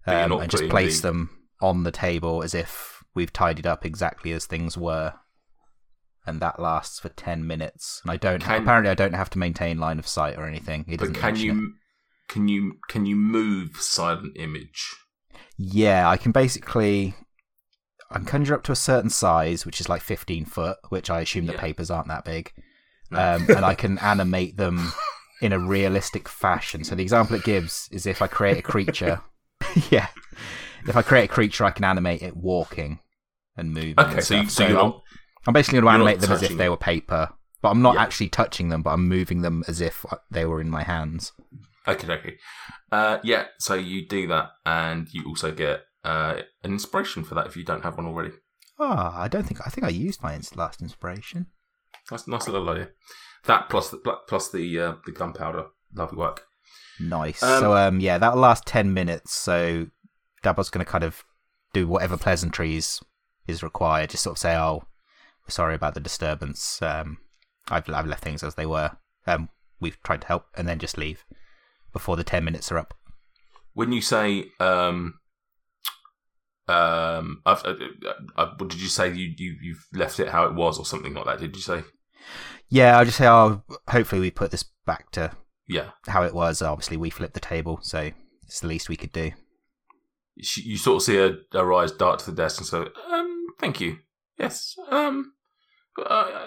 Um, 0.08 0.30
not 0.30 0.42
and 0.44 0.52
just 0.52 0.70
place 0.70 1.02
the- 1.02 1.08
them 1.08 1.30
on 1.62 1.84
the 1.84 1.92
table 1.92 2.44
as 2.44 2.54
if 2.54 3.04
we've 3.16 3.34
tidied 3.34 3.66
up 3.66 3.86
exactly 3.86 4.32
as 4.34 4.46
things 4.46 4.78
were. 4.78 5.14
And 6.28 6.40
that 6.42 6.60
lasts 6.60 7.00
for 7.00 7.10
10 7.10 7.46
minutes. 7.48 8.02
And 8.04 8.12
I 8.12 8.18
don't, 8.18 8.42
Can- 8.44 8.62
apparently, 8.62 8.92
I 8.92 8.96
don't 8.96 9.14
have 9.14 9.30
to 9.32 9.40
maintain 9.40 9.80
line 9.80 10.00
of 10.00 10.08
sight 10.08 10.38
or 10.38 10.46
anything. 10.48 10.82
It 10.88 11.00
but 11.00 11.14
doesn't 11.14 11.16
can 11.22 11.36
you 11.38 11.52
it. 11.52 11.74
can 12.34 12.48
you 12.48 12.74
can 12.90 13.06
you 13.06 13.16
move 13.16 13.78
silent 13.78 14.36
image? 14.38 14.94
Yeah, 15.58 16.08
I 16.10 16.18
can 16.18 16.32
basically. 16.32 17.16
I 18.12 18.16
can 18.16 18.26
conjure 18.26 18.54
up 18.56 18.64
to 18.66 18.72
a 18.72 18.76
certain 18.76 19.10
size, 19.10 19.66
which 19.66 19.80
is 19.82 19.90
like 19.90 20.02
15 20.04 20.46
foot, 20.46 20.78
which 20.90 21.10
I 21.10 21.22
assume 21.22 21.48
the 21.48 21.54
papers 21.54 21.90
aren't 21.90 22.08
that 22.10 22.26
big. 22.26 22.52
No. 23.10 23.18
Um, 23.20 23.46
and 23.50 23.66
I 23.66 23.74
can 23.76 23.98
animate 24.14 24.58
them 24.58 24.92
in 25.42 25.52
a 25.54 25.60
realistic 25.60 26.28
fashion. 26.30 26.84
So 26.84 26.96
the 26.96 27.04
example 27.04 27.36
it 27.36 27.44
gives 27.44 27.88
is 27.92 28.06
if 28.06 28.22
I 28.22 28.28
create 28.28 28.58
a 28.58 28.62
creature. 28.62 29.22
yeah. 29.90 30.08
If 30.88 30.96
I 30.96 31.02
create 31.02 31.26
a 31.30 31.34
creature, 31.34 31.66
I 31.66 31.72
can 31.72 31.84
animate 31.84 32.22
it 32.22 32.36
walking 32.38 33.00
and 33.58 33.74
moving. 33.74 33.96
Okay, 34.00 34.14
and 34.16 34.24
so, 34.24 34.36
you, 34.36 34.50
so 34.50 34.66
I'm- 34.66 34.94
I'm 35.48 35.54
basically 35.54 35.78
going 35.82 35.92
to 35.92 35.96
animate 35.96 36.20
them 36.22 36.32
as 36.32 36.42
if 36.44 36.58
they 36.58 36.70
were 36.70 36.78
paper. 36.78 37.30
But 37.62 37.70
I'm 37.70 37.82
not 37.82 37.96
Yeah. 37.96 38.02
actually 38.04 38.30
touching 38.30 38.70
them, 38.70 38.82
but 38.84 38.92
I'm 38.92 39.08
moving 39.08 39.42
them 39.42 39.64
as 39.68 39.82
if 39.82 40.06
they 40.30 40.46
were 40.46 40.62
in 40.62 40.70
my 40.70 40.84
hands. 40.84 41.32
okay. 41.88 42.12
Okay. 42.12 42.38
Uh, 42.92 43.18
yeah. 43.24 43.46
So 43.60 43.74
you 43.76 44.08
do 44.08 44.28
that, 44.28 44.52
and 44.66 45.08
you 45.12 45.24
also 45.26 45.52
get 45.52 45.82
uh, 46.04 46.42
an 46.64 46.72
inspiration 46.72 47.24
for 47.24 47.34
that 47.36 47.48
if 47.48 47.58
you 47.58 47.64
don't 47.64 47.84
have 47.84 47.98
one 47.98 48.06
already. 48.06 48.32
Oh, 48.78 49.12
I 49.16 49.28
don't 49.28 49.44
think. 49.48 49.62
I 49.66 49.70
think 49.70 49.86
I 49.86 49.90
used 49.90 50.22
my 50.22 50.40
last 50.56 50.82
inspiration. 50.82 51.48
That's 52.10 52.28
a 52.28 52.30
nice 52.32 52.48
little 52.48 52.70
idea. 52.70 52.90
That 53.46 53.70
plus 53.70 53.90
the 53.90 53.98
plus 53.98 54.52
the 54.52 54.80
uh, 54.80 54.94
the 55.06 55.12
gunpowder, 55.12 55.68
lovely 55.94 56.18
work. 56.18 56.44
Nice. 57.00 57.44
Um, 57.44 57.60
so 57.60 57.78
um 57.78 58.00
yeah, 58.00 58.18
that'll 58.18 58.40
last 58.40 58.66
ten 58.66 58.94
minutes. 58.94 59.34
So 59.34 59.88
Dabov's 60.44 60.70
gonna 60.70 60.86
kind 60.86 61.04
of 61.04 61.24
do 61.74 61.88
whatever 61.88 62.18
pleasantries 62.18 63.02
is 63.48 63.64
required. 63.64 64.10
Just 64.10 64.24
sort 64.24 64.36
of 64.36 64.40
say, 64.40 64.56
"Oh, 64.56 64.84
sorry 65.48 65.76
about 65.76 65.94
the 65.94 66.00
disturbance. 66.00 66.82
Um, 66.82 67.18
I've 67.70 67.90
I've 67.90 68.08
left 68.08 68.24
things 68.24 68.44
as 68.44 68.56
they 68.56 68.66
were. 68.66 68.92
Um, 69.28 69.50
we've 69.80 70.02
tried 70.04 70.22
to 70.22 70.28
help," 70.28 70.46
and 70.56 70.68
then 70.68 70.80
just 70.80 70.98
leave 70.98 71.26
before 71.94 72.16
the 72.16 72.24
ten 72.24 72.44
minutes 72.44 72.72
are 72.72 72.78
up. 72.78 72.94
When 73.74 73.92
you 73.92 74.02
say 74.02 74.52
um, 74.60 75.20
um, 76.68 77.42
I've, 77.46 77.64
uh, 77.64 77.76
uh, 78.36 78.54
what 78.58 78.70
did 78.70 78.82
you 78.82 78.88
say? 78.88 79.14
You 79.14 79.34
you 79.38 79.56
you've 79.62 79.86
left 79.94 80.20
it 80.20 80.30
how 80.30 80.46
it 80.46 80.56
was, 80.56 80.80
or 80.80 80.86
something 80.86 81.14
like 81.14 81.26
that? 81.26 81.40
Did 81.40 81.56
you 81.56 81.62
say? 81.62 81.84
Yeah, 82.70 82.98
I'll 82.98 83.06
just 83.06 83.18
say, 83.18 83.28
"Oh, 83.28 83.64
hopefully 83.90 84.22
we 84.22 84.32
put 84.32 84.52
this 84.52 84.64
back 84.86 85.12
to 85.12 85.32
Yeah. 85.68 85.92
how 86.08 86.24
it 86.24 86.34
was." 86.34 86.62
Obviously, 86.62 86.98
we 86.98 87.10
flipped 87.10 87.34
the 87.34 87.40
table, 87.40 87.80
so 87.82 88.12
it's 88.44 88.60
the 88.60 88.68
least 88.68 88.90
we 88.90 88.98
could 88.98 89.12
do. 89.12 89.32
She, 90.42 90.62
you 90.64 90.78
sort 90.78 90.98
of 90.98 91.04
see 91.04 91.16
her, 91.16 91.38
her 91.54 91.74
eyes 91.74 91.92
dart 91.92 92.20
to 92.20 92.32
the 92.32 92.36
desk 92.36 92.60
and 92.60 92.68
say, 92.68 92.86
um, 93.10 93.46
thank 93.60 93.80
you. 93.80 94.00
Yes. 94.38 94.76
Um, 94.90 95.34
uh, 96.06 96.46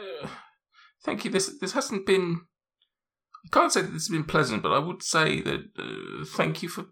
thank 1.05 1.25
you. 1.25 1.31
This 1.31 1.59
this 1.59 1.73
hasn't 1.73 2.05
been. 2.07 2.43
I 3.47 3.49
can't 3.51 3.73
say 3.73 3.81
that 3.81 3.93
this 3.93 4.09
has 4.09 4.15
been 4.15 4.25
pleasant, 4.25 4.63
but 4.63 4.73
I 4.73 4.79
would 4.79 5.03
say 5.03 5.41
that 5.41 5.61
uh, 5.79 6.25
thank 6.27 6.63
you 6.63 6.69
for. 6.69 6.87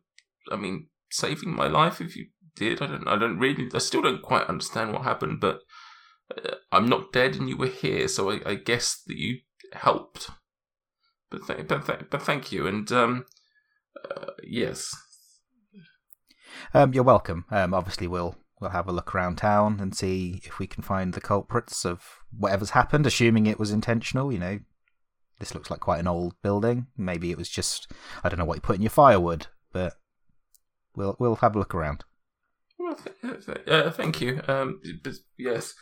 I 0.51 0.57
mean, 0.57 0.89
saving 1.11 1.55
my 1.55 1.67
life. 1.67 2.01
If 2.01 2.17
you 2.17 2.29
did, 2.55 2.81
I 2.81 2.87
don't. 2.87 3.07
I 3.09 3.19
don't 3.19 3.39
really. 3.39 3.69
I 3.75 3.79
still 3.79 4.01
don't 4.01 4.23
quite 4.23 4.47
understand 4.47 4.93
what 4.95 5.03
happened, 5.03 5.39
but 5.41 5.59
I'm 6.73 6.89
not 6.89 7.12
dead, 7.12 7.37
and 7.37 7.49
you 7.49 7.57
were 7.57 7.67
here, 7.67 8.09
so 8.09 8.31
I, 8.31 8.41
I 8.45 8.55
guess 8.55 9.03
that 9.07 9.17
you 9.17 9.39
helped. 9.73 10.31
But 11.31 11.47
th- 11.47 11.69
but 11.69 11.87
th- 11.87 12.11
but 12.11 12.23
thank 12.23 12.53
you, 12.53 12.67
and 12.67 12.91
um, 12.93 13.25
uh, 14.11 14.27
yes. 14.43 14.95
Um, 16.75 16.93
you're 16.93 17.05
welcome. 17.05 17.45
Um, 17.51 17.75
obviously, 17.75 18.09
we'll 18.09 18.37
we'll 18.61 18.71
have 18.71 18.89
a 18.89 18.93
look 18.93 19.15
around 19.15 19.37
town 19.37 19.79
and 19.81 19.95
see 19.95 20.41
if 20.45 20.59
we 20.59 20.67
can 20.67 20.83
find 20.83 21.12
the 21.12 21.21
culprits 21.21 21.85
of 21.85 22.21
whatever's 22.37 22.71
happened. 22.71 23.07
Assuming 23.07 23.47
it 23.47 23.59
was 23.59 23.71
intentional, 23.71 24.33
you 24.33 24.39
know, 24.39 24.59
this 25.39 25.55
looks 25.55 25.71
like 25.71 25.81
quite 25.81 26.01
an 26.01 26.09
old 26.09 26.35
building. 26.43 26.87
Maybe 26.97 27.31
it 27.31 27.39
was 27.39 27.49
just 27.49 27.91
I 28.25 28.29
don't 28.29 28.39
know 28.39 28.45
what 28.45 28.57
you 28.57 28.62
put 28.62 28.77
in 28.77 28.83
your 28.83 28.91
firewood, 28.91 29.47
but 29.73 29.95
we'll 30.95 31.17
we'll 31.19 31.37
have 31.37 31.55
a 31.55 31.59
look 31.59 31.75
around. 31.75 32.05
Well, 32.79 32.99
th- 33.23 33.69
uh, 33.69 33.91
thank 33.91 34.21
you. 34.21 34.43
Um, 34.49 34.81
yes, 35.39 35.75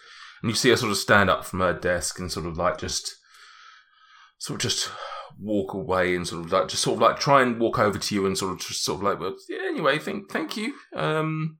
and 0.44 0.50
you 0.50 0.54
see 0.54 0.68
her 0.68 0.76
sort 0.76 0.90
of 0.92 0.98
stand 0.98 1.30
up 1.30 1.46
from 1.46 1.60
her 1.60 1.72
desk 1.72 2.18
and 2.18 2.30
sort 2.30 2.44
of 2.44 2.58
like 2.58 2.76
just, 2.76 3.16
sort 4.36 4.56
of 4.62 4.70
just 4.70 4.90
walk 5.40 5.72
away 5.72 6.14
and 6.14 6.28
sort 6.28 6.44
of 6.44 6.52
like 6.52 6.68
just 6.68 6.82
sort 6.82 6.96
of 6.96 7.00
like 7.00 7.18
try 7.18 7.40
and 7.40 7.58
walk 7.58 7.78
over 7.78 7.98
to 7.98 8.14
you 8.14 8.26
and 8.26 8.36
sort 8.36 8.52
of 8.52 8.58
just 8.60 8.84
sort 8.84 8.98
of 8.98 9.02
like, 9.04 9.18
well, 9.18 9.34
yeah. 9.48 9.58
Anyway, 9.66 9.98
thank 9.98 10.30
thank 10.30 10.54
you. 10.56 10.74
Um, 10.94 11.56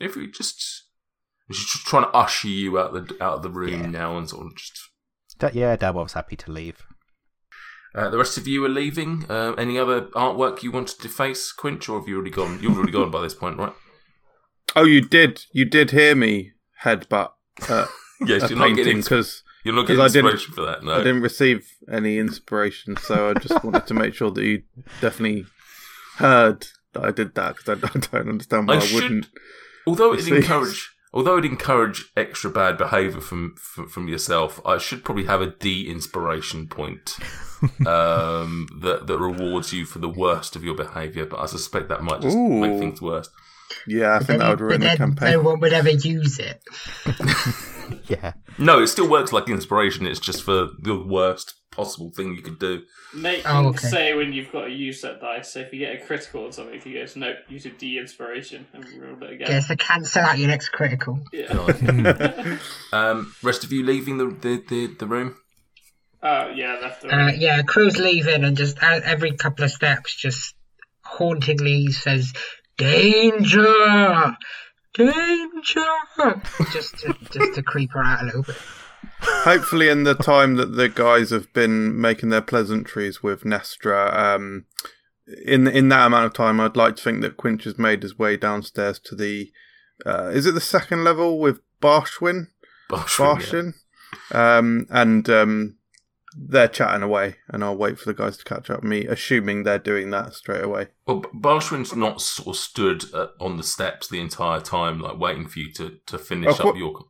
if 0.00 0.16
we 0.16 0.26
just, 0.28 0.84
she's 1.50 1.58
just 1.64 1.86
trying 1.86 2.02
to 2.02 2.10
usher 2.10 2.48
you 2.48 2.76
out 2.76 2.92
the 2.92 3.16
out 3.22 3.34
of 3.36 3.42
the 3.42 3.50
room 3.50 3.70
Yeah. 3.82 3.86
now 3.86 4.18
and 4.18 4.28
sort 4.28 4.46
of 4.46 4.56
just. 4.56 4.72
Da- 5.38 5.50
yeah, 5.52 5.76
Dabov's 5.76 6.14
happy 6.14 6.34
to 6.36 6.50
leave. 6.50 6.82
Uh, 7.94 8.10
the 8.10 8.18
rest 8.18 8.36
of 8.36 8.48
you 8.48 8.64
are 8.64 8.68
leaving. 8.70 9.26
Uh, 9.28 9.52
any 9.52 9.78
other 9.78 10.02
artwork 10.16 10.62
you 10.64 10.72
wanted 10.72 10.98
to 11.00 11.08
face, 11.08 11.52
Quinch, 11.52 11.88
or 11.88 12.00
have 12.00 12.08
you 12.08 12.16
already 12.16 12.30
gone? 12.30 12.58
You've 12.60 12.76
already 12.76 12.90
gone 12.92 13.10
by 13.12 13.20
this 13.22 13.34
point, 13.34 13.58
right? 13.58 13.74
Oh, 14.74 14.84
you 14.84 15.02
did. 15.02 15.44
You 15.52 15.66
did 15.66 15.90
hear 15.90 16.14
me 16.14 16.52
headbutt 16.82 17.32
uh, 17.68 17.86
Yes, 18.24 18.48
you're 18.50 18.58
not 18.58 18.76
getting 18.76 19.00
because 19.00 19.42
you're 19.64 19.74
not 19.74 19.86
getting 19.86 20.04
inspiration 20.04 20.54
for 20.54 20.64
that. 20.64 20.84
No, 20.84 20.92
I 20.92 20.98
didn't 20.98 21.22
receive 21.22 21.66
any 21.90 22.18
inspiration. 22.18 22.96
So 22.96 23.30
I 23.30 23.34
just 23.34 23.64
wanted 23.64 23.86
to 23.88 23.94
make 23.94 24.14
sure 24.14 24.30
that 24.30 24.44
you 24.44 24.62
definitely 25.00 25.46
heard 26.18 26.66
that 26.92 27.04
I 27.04 27.10
did 27.10 27.34
that 27.34 27.56
because 27.56 27.82
I, 27.82 27.88
I 27.88 28.00
don't 28.20 28.28
understand 28.28 28.68
why 28.68 28.74
I 28.74 28.76
I, 28.76 28.80
should- 28.80 29.02
wouldn't. 29.02 29.26
although 29.86 30.12
it 30.12 30.28
encourage 30.28 30.90
although 31.14 31.36
it 31.38 31.44
encourage 31.44 32.10
extra 32.16 32.50
bad 32.50 32.78
behavior 32.78 33.20
from, 33.20 33.54
from 33.58 33.88
from 33.88 34.08
yourself 34.08 34.60
i 34.64 34.78
should 34.78 35.04
probably 35.04 35.24
have 35.24 35.40
a 35.42 35.46
de-inspiration 35.50 36.66
point 36.68 37.18
um 37.86 38.68
that 38.80 39.06
that 39.06 39.18
rewards 39.18 39.72
you 39.72 39.84
for 39.84 39.98
the 39.98 40.08
worst 40.08 40.56
of 40.56 40.64
your 40.64 40.74
behavior 40.74 41.24
but 41.24 41.38
i 41.40 41.46
suspect 41.46 41.88
that 41.88 42.02
might 42.02 42.20
just 42.20 42.36
make 42.36 42.78
things 42.78 43.00
worse 43.00 43.28
Yeah, 43.86 44.14
I 44.16 44.18
think 44.18 44.40
that 44.40 44.48
would 44.50 44.60
ruin 44.60 44.80
the 44.80 44.96
campaign. 44.96 45.32
no 45.32 45.40
one 45.42 45.60
would 45.60 45.72
ever 45.72 45.90
use 45.90 46.38
it. 46.38 46.62
Yeah, 48.08 48.32
no 48.58 48.80
it 48.82 48.86
still 48.88 49.08
works 49.08 49.32
like 49.32 49.48
inspiration 49.48 50.06
it's 50.06 50.20
just 50.20 50.42
for 50.42 50.68
the 50.80 50.96
worst 50.98 51.54
possible 51.70 52.10
thing 52.14 52.34
you 52.34 52.42
could 52.42 52.58
do 52.58 52.82
Make 53.14 53.42
Oh, 53.46 53.60
him 53.60 53.66
okay. 53.66 53.88
say 53.88 54.14
when 54.14 54.32
you've 54.32 54.50
got 54.50 54.64
to 54.64 54.70
use 54.70 55.02
that 55.02 55.20
dice. 55.20 55.52
So 55.52 55.60
if 55.60 55.72
you 55.72 55.80
get 55.80 55.94
a 56.00 56.04
critical 56.06 56.44
or 56.46 56.52
something, 56.52 56.74
if 56.74 56.84
he 56.84 56.94
goes, 56.94 57.14
"Nope, 57.14 57.36
use 57.50 57.66
a 57.66 57.70
D 57.70 57.98
inspiration 57.98 58.66
and 58.72 58.82
roll 58.98 59.22
it 59.22 59.32
again." 59.34 59.48
Yeah, 59.50 59.60
so 59.60 59.76
cancel 59.76 60.22
out 60.22 60.38
your 60.38 60.48
next 60.48 60.70
critical. 60.70 61.20
Yeah. 61.30 61.48
um 62.94 63.34
rest 63.42 63.64
of 63.64 63.72
you 63.72 63.84
leaving 63.84 64.16
the 64.16 64.26
the 64.28 64.62
the, 64.68 64.94
the 64.98 65.06
room 65.06 65.36
Oh 66.22 66.50
yeah, 66.54 66.78
left. 66.80 67.04
Uh, 67.04 67.32
yeah, 67.36 67.62
crew's 67.62 67.98
leaving 67.98 68.44
and 68.44 68.56
just 68.56 68.80
uh, 68.82 69.00
every 69.04 69.32
couple 69.32 69.64
of 69.64 69.70
steps, 69.70 70.14
just 70.14 70.54
hauntingly 71.02 71.90
says, 71.90 72.32
"Danger, 72.76 74.36
danger," 74.94 75.84
just 76.72 76.98
to, 76.98 77.14
just 77.30 77.54
to 77.54 77.62
creep 77.62 77.90
her 77.92 78.04
out 78.04 78.22
a 78.22 78.26
little 78.26 78.44
bit. 78.44 78.56
Hopefully, 79.20 79.88
in 79.88 80.04
the 80.04 80.14
time 80.14 80.54
that 80.56 80.76
the 80.76 80.88
guys 80.88 81.30
have 81.30 81.52
been 81.52 82.00
making 82.00 82.28
their 82.28 82.40
pleasantries 82.40 83.20
with 83.20 83.42
Nestra, 83.42 84.14
um, 84.16 84.66
in 85.44 85.66
in 85.66 85.88
that 85.88 86.06
amount 86.06 86.26
of 86.26 86.34
time, 86.34 86.60
I'd 86.60 86.76
like 86.76 86.96
to 86.96 87.02
think 87.02 87.22
that 87.22 87.36
Quinch 87.36 87.64
has 87.64 87.78
made 87.78 88.02
his 88.02 88.16
way 88.16 88.36
downstairs 88.36 89.00
to 89.00 89.16
the. 89.16 89.50
Uh, 90.06 90.30
is 90.32 90.46
it 90.46 90.54
the 90.54 90.60
second 90.60 91.02
level 91.02 91.40
with 91.40 91.60
Barshwin? 91.80 92.48
Barshwin, 92.88 93.74
yeah. 94.32 94.58
Um, 94.58 94.86
and 94.90 95.28
um, 95.28 95.76
they're 96.36 96.68
chatting 96.68 97.02
away, 97.02 97.36
and 97.48 97.62
I'll 97.62 97.76
wait 97.76 97.98
for 97.98 98.06
the 98.06 98.14
guys 98.14 98.36
to 98.38 98.44
catch 98.44 98.70
up 98.70 98.82
me, 98.82 99.06
assuming 99.06 99.62
they're 99.62 99.78
doing 99.78 100.10
that 100.10 100.34
straight 100.34 100.64
away. 100.64 100.88
Well, 101.06 101.20
B- 101.20 101.28
Barshwin's 101.34 101.94
not 101.94 102.20
sort 102.20 102.48
of 102.48 102.56
stood 102.56 103.04
uh, 103.14 103.28
on 103.40 103.56
the 103.56 103.62
steps 103.62 104.08
the 104.08 104.20
entire 104.20 104.60
time, 104.60 105.00
like 105.00 105.18
waiting 105.18 105.46
for 105.46 105.58
you 105.58 105.72
to, 105.74 105.98
to 106.06 106.18
finish 106.18 106.60
Oh, 106.60 106.68
up 106.68 106.74
qu- 106.74 106.78
your. 106.78 107.04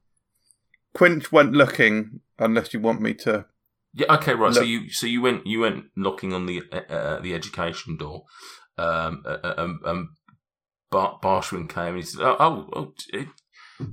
Quinch 0.94 1.32
went 1.32 1.52
looking, 1.52 2.20
unless 2.38 2.74
you 2.74 2.80
want 2.80 3.00
me 3.00 3.14
to. 3.14 3.46
Yeah. 3.94 4.14
Okay. 4.14 4.34
Right. 4.34 4.54
So 4.54 4.62
you 4.62 4.90
so 4.90 5.06
you 5.06 5.20
went 5.20 5.46
you 5.46 5.60
went 5.60 5.86
knocking 5.96 6.32
on 6.32 6.46
the 6.46 6.62
uh, 6.72 6.92
uh, 6.92 7.20
the 7.20 7.34
education 7.34 7.96
door, 7.96 8.24
um, 8.78 9.22
uh, 9.26 9.54
um, 9.56 9.80
um 9.84 10.14
Bar- 10.90 11.18
Barshwin 11.22 11.68
came 11.68 11.94
and 11.94 11.96
he 11.96 12.02
said, 12.02 12.22
"Oh, 12.22 12.36
oh, 12.40 12.68
oh 12.74 12.92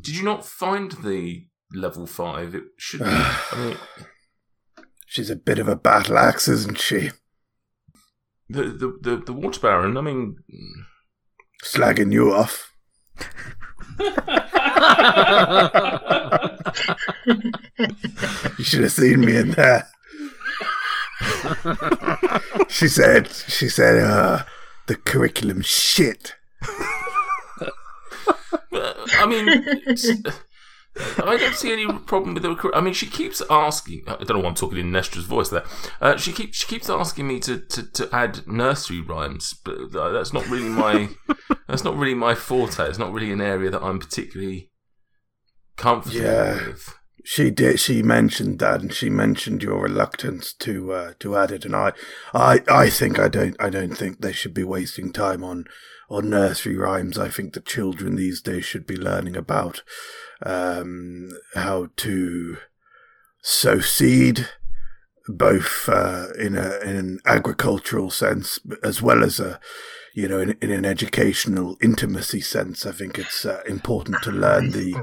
did 0.01 0.15
you 0.15 0.23
not 0.23 0.45
find 0.45 0.91
the 1.03 1.47
level 1.73 2.05
five? 2.05 2.53
It 2.55 2.63
should 2.77 2.99
be." 2.99 3.05
I 3.07 3.55
mean, 3.57 3.77
She's 5.11 5.31
a 5.31 5.35
bit 5.35 5.57
of 5.57 5.67
a 5.67 5.75
battle 5.75 6.19
axe, 6.19 6.47
isn't 6.47 6.77
she? 6.79 7.09
the, 8.47 8.63
the 8.63 8.97
the 9.01 9.23
the 9.25 9.33
water 9.33 9.59
baron. 9.59 9.97
I 9.97 10.01
mean, 10.01 10.37
Slagging 11.63 12.11
you 12.13 12.31
off. 12.31 12.71
You 18.57 18.63
should 18.63 18.83
have 18.83 18.91
seen 18.91 19.21
me 19.21 19.35
in 19.37 19.51
there. 19.51 19.87
she 22.69 22.87
said, 22.87 23.27
she 23.29 23.67
said, 23.69 23.97
uh, 24.03 24.43
the 24.87 24.95
curriculum 24.95 25.61
shit. 25.61 26.35
I 28.71 29.25
mean, 29.27 29.47
it's- 29.87 30.07
I 31.23 31.37
don't 31.37 31.55
see 31.55 31.71
any 31.71 31.85
problem 31.99 32.33
with 32.33 32.43
the 32.43 32.49
recruit. 32.49 32.73
I 32.75 32.81
mean, 32.81 32.93
she 32.93 33.07
keeps 33.07 33.41
asking. 33.49 34.03
I 34.07 34.15
don't 34.23 34.29
know 34.37 34.39
why 34.39 34.49
I'm 34.49 34.55
talking 34.55 34.79
in 34.79 34.91
Nestra's 34.91 35.25
voice 35.25 35.49
there. 35.49 35.63
Uh, 36.01 36.17
she 36.17 36.31
keeps 36.31 36.57
she 36.57 36.67
keeps 36.67 36.89
asking 36.89 37.27
me 37.27 37.39
to, 37.41 37.59
to, 37.59 37.83
to 37.91 38.09
add 38.13 38.47
nursery 38.47 39.01
rhymes, 39.01 39.53
but 39.63 39.91
that's 39.91 40.33
not 40.33 40.47
really 40.47 40.69
my 40.69 41.09
that's 41.67 41.83
not 41.83 41.95
really 41.97 42.15
my 42.15 42.35
forte. 42.35 42.83
It's 42.87 42.97
not 42.99 43.13
really 43.13 43.31
an 43.31 43.41
area 43.41 43.69
that 43.69 43.81
I'm 43.83 43.99
particularly 43.99 44.71
comfortable 45.77 46.21
Yeah. 46.25 46.67
with. 46.67 46.95
She 47.25 47.51
did. 47.51 47.79
She 47.79 48.01
mentioned 48.01 48.59
that, 48.59 48.81
and 48.81 48.93
she 48.93 49.09
mentioned 49.09 49.61
your 49.61 49.81
reluctance 49.81 50.53
to 50.53 50.93
uh, 50.93 51.13
to 51.19 51.35
add 51.37 51.51
it. 51.51 51.65
And 51.65 51.75
I, 51.75 51.91
I, 52.33 52.61
I 52.69 52.89
think 52.89 53.19
I 53.19 53.27
don't. 53.27 53.55
I 53.59 53.69
don't 53.69 53.93
think 53.95 54.21
they 54.21 54.31
should 54.31 54.53
be 54.53 54.63
wasting 54.63 55.11
time 55.11 55.43
on 55.43 55.65
on 56.09 56.29
nursery 56.29 56.75
rhymes. 56.75 57.17
I 57.17 57.29
think 57.29 57.53
the 57.53 57.59
children 57.61 58.15
these 58.15 58.41
days 58.41 58.65
should 58.65 58.85
be 58.87 58.97
learning 58.97 59.35
about 59.37 59.83
um, 60.43 61.29
how 61.55 61.89
to 61.97 62.57
sow 63.41 63.79
seed, 63.79 64.47
both 65.27 65.87
uh, 65.87 66.27
in 66.37 66.55
a 66.57 66.79
in 66.79 66.95
an 66.95 67.19
agricultural 67.25 68.09
sense 68.09 68.59
as 68.83 69.01
well 69.01 69.23
as 69.23 69.39
a 69.39 69.59
you 70.15 70.27
know 70.27 70.39
in, 70.39 70.57
in 70.61 70.71
an 70.71 70.85
educational 70.85 71.77
intimacy 71.81 72.41
sense. 72.41 72.85
I 72.85 72.91
think 72.91 73.19
it's 73.19 73.45
uh, 73.45 73.61
important 73.67 74.21
to 74.23 74.31
learn 74.31 74.71
the 74.71 74.95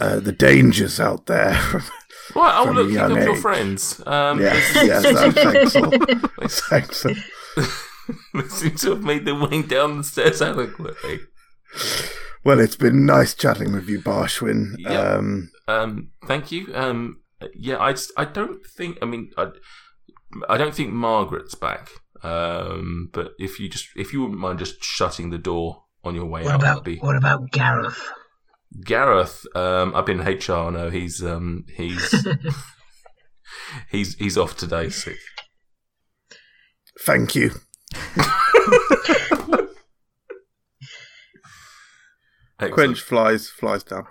uh, 0.00 0.20
the 0.20 0.32
dangers 0.32 0.98
out 1.00 1.26
there. 1.26 1.60
Right, 2.34 2.58
oh 2.58 2.64
From 2.66 2.74
look, 2.76 2.86
a 2.86 2.90
you 2.90 2.94
young 2.96 3.10
got 3.14 3.22
your 3.22 3.36
age. 3.36 3.40
friends. 3.40 4.02
Um, 4.04 4.40
yes, 4.40 4.74
they- 4.74 4.86
yes, 4.86 6.60
thanks. 6.68 7.06
all. 7.06 7.14
thanks. 8.06 8.24
all. 8.34 8.42
they 8.42 8.48
seem 8.48 8.76
to 8.76 8.90
have 8.90 9.02
made 9.04 9.24
their 9.24 9.34
way 9.38 9.62
down 9.62 9.98
the 9.98 10.04
stairs 10.04 10.42
adequately. 10.42 11.20
Well, 12.44 12.60
it's 12.60 12.76
been 12.76 13.04
nice 13.06 13.34
chatting 13.34 13.72
with 13.72 13.88
you, 13.88 14.00
Barshwin. 14.00 14.74
Yep. 14.78 15.18
Um, 15.18 15.50
Um, 15.68 16.10
thank 16.26 16.52
you. 16.52 16.72
Um, 16.74 17.22
yeah, 17.54 17.76
I, 17.78 17.94
I 18.16 18.24
don't 18.24 18.64
think. 18.76 18.98
I 19.02 19.04
mean, 19.04 19.30
I, 19.36 19.48
I 20.48 20.56
don't 20.56 20.74
think 20.74 20.92
Margaret's 20.92 21.54
back. 21.56 21.90
Um, 22.22 23.10
but 23.12 23.32
if 23.38 23.60
you 23.60 23.68
just 23.68 23.88
if 23.96 24.12
you 24.12 24.20
wouldn't 24.22 24.38
mind 24.40 24.58
just 24.58 24.82
shutting 24.82 25.30
the 25.30 25.38
door 25.38 25.84
on 26.02 26.14
your 26.14 26.24
way 26.26 26.42
What 26.44 26.52
out, 26.54 26.60
about 26.60 26.84
that'd 26.84 26.84
be 26.84 26.96
what 26.98 27.16
about 27.16 27.50
Gareth? 27.50 28.00
Gareth. 28.84 29.44
Um, 29.54 29.94
I've 29.94 30.06
been 30.06 30.20
HR. 30.20 30.70
No, 30.70 30.88
he's 30.90 31.22
um 31.22 31.64
he's 31.76 32.14
he's 33.90 34.14
he's 34.14 34.38
off 34.38 34.56
today 34.56 34.88
sick. 34.88 35.18
thank 37.04 37.34
you. 37.34 37.50
Excellent. 42.58 42.72
Quinch 42.72 43.00
flies 43.00 43.48
flies 43.50 43.82
down. 43.82 44.06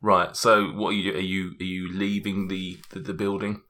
Right. 0.00 0.36
So, 0.36 0.66
what 0.68 0.90
are 0.90 0.92
you? 0.92 1.14
Are 1.14 1.18
you 1.18 1.52
are 1.60 1.64
you 1.64 1.92
leaving 1.92 2.48
the 2.48 2.78
the, 2.90 3.00
the 3.00 3.14
building? 3.14 3.62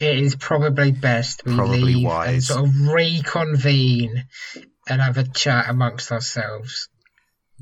It 0.00 0.18
is 0.18 0.34
probably 0.36 0.90
best 0.90 1.42
we 1.44 1.54
Probably 1.54 1.80
leave 1.80 1.96
and 1.96 2.04
wise. 2.06 2.46
sort 2.48 2.66
of 2.66 2.74
reconvene 2.88 4.24
and 4.88 5.00
have 5.00 5.16
a 5.18 5.24
chat 5.28 5.68
amongst 5.68 6.10
ourselves. 6.10 6.88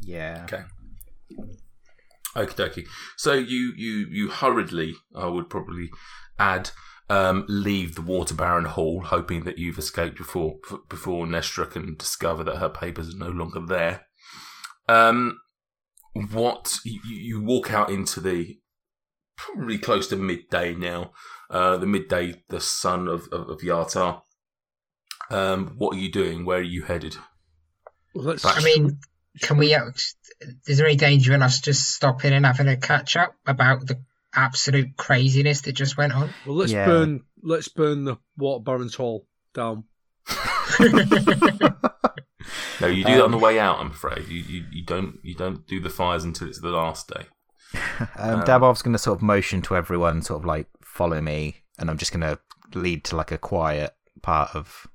Yeah. 0.01 0.45
Okay. 0.45 0.63
Okie 2.37 2.55
dokie. 2.55 2.87
So 3.17 3.33
you 3.35 3.73
you 3.77 4.07
you 4.11 4.29
hurriedly, 4.31 4.95
I 5.15 5.27
would 5.27 5.51
probably 5.51 5.91
add, 6.39 6.71
um, 7.11 7.45
leave 7.49 7.97
the 7.97 8.03
Water 8.03 8.35
Baron 8.35 8.67
Hall, 8.67 9.03
hoping 9.03 9.43
that 9.43 9.59
you've 9.59 9.79
escaped 9.79 10.17
before 10.17 10.59
f- 10.71 10.79
before 10.89 11.27
Nestra 11.27 11.69
can 11.69 11.97
discover 11.97 12.45
that 12.45 12.59
her 12.59 12.69
papers 12.69 13.13
are 13.13 13.19
no 13.19 13.29
longer 13.29 13.61
there. 13.61 14.07
Um, 14.89 15.41
what 16.15 16.79
you, 16.85 17.01
you 17.05 17.43
walk 17.43 17.73
out 17.73 17.91
into 17.91 18.21
the 18.21 18.59
probably 19.37 19.77
close 19.77 20.07
to 20.09 20.17
midday 20.17 20.75
now, 20.75 21.11
uh, 21.51 21.77
the 21.79 21.87
midday, 21.87 22.43
the 22.49 22.61
sun 22.61 23.09
of 23.09 23.27
of, 23.33 23.49
of 23.51 23.61
Yartar. 23.61 24.23
Um, 25.31 25.75
what 25.77 25.97
are 25.97 26.01
you 26.01 26.13
doing? 26.13 26.45
Where 26.45 26.59
are 26.59 26.63
you 26.63 26.85
headed? 26.85 27.17
Let's. 28.15 28.45
I 28.45 28.63
mean, 28.63 29.01
can 29.43 29.59
we? 29.59 29.75
uh, 29.75 29.91
Is 30.67 30.79
there 30.79 30.87
any 30.87 30.97
danger 30.97 31.35
in 31.35 31.43
us 31.43 31.61
just 31.61 31.91
stopping 31.91 32.33
and 32.33 32.47
having 32.47 32.69
a 32.69 32.77
catch 32.77 33.17
up 33.17 33.35
about 33.47 33.87
the 33.87 34.01
absolute 34.35 34.97
craziness 34.97 35.63
that 35.63 35.73
just 35.73 35.97
went 35.97 36.13
on? 36.13 36.31
well, 36.47 36.57
let's 36.57 36.73
Yeah. 36.73 36.87
burn. 36.87 37.23
Let's 37.43 37.69
burn 37.69 38.05
the 38.05 38.17
Water 38.37 38.63
Baron's 38.63 38.95
Hall 38.95 39.27
down. 39.55 39.85
No, 42.81 42.87
you 42.87 43.05
do 43.05 43.13
that 43.17 43.25
on 43.25 43.31
the 43.31 43.39
way 43.39 43.59
out. 43.61 43.79
I'm 43.79 43.91
afraid 43.91 44.27
you, 44.29 44.39
you, 44.41 44.65
you 44.73 44.83
don't 44.85 45.19
you 45.23 45.35
don't 45.35 45.67
do 45.67 45.81
the 45.81 45.91
fires 45.91 46.25
until 46.25 46.49
it's 46.49 46.61
the 46.61 46.71
last 46.71 47.09
day. 47.09 47.27
Um, 48.17 48.43
Dabov's 48.43 48.83
going 48.83 48.95
to 48.95 48.99
sort 48.99 49.19
of 49.19 49.23
motion 49.23 49.61
to 49.63 49.77
everyone, 49.77 50.23
sort 50.23 50.41
of 50.41 50.45
like 50.47 50.67
follow 50.83 51.21
me, 51.21 51.57
and 51.79 51.89
I'm 51.91 51.99
just 51.99 52.11
going 52.13 52.23
to 52.23 52.39
lead 52.77 53.05
to 53.05 53.17
like 53.17 53.31
a 53.31 53.39
quiet 53.39 53.95
part 54.23 54.55
of 54.57 54.87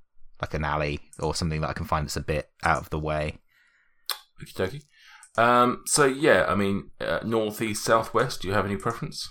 like 0.42 0.54
an 0.56 0.66
alley 0.66 1.00
or 1.20 1.34
something 1.36 1.62
that 1.62 1.70
I 1.70 1.74
can 1.74 1.86
find 1.86 2.06
that's 2.06 2.18
a 2.18 2.22
bit 2.22 2.50
out 2.64 2.80
of 2.82 2.90
the 2.90 3.00
way. 3.00 3.38
Okie 4.44 4.54
dokie. 4.54 4.84
Um, 5.38 5.84
so 5.86 6.06
yeah, 6.06 6.46
I 6.48 6.56
mean, 6.56 6.92
uh, 7.02 7.20
north, 7.24 7.62
east, 7.62 7.84
southwest. 7.84 8.42
Do 8.42 8.48
you 8.48 8.54
have 8.54 8.66
any 8.66 8.78
preference? 8.78 9.30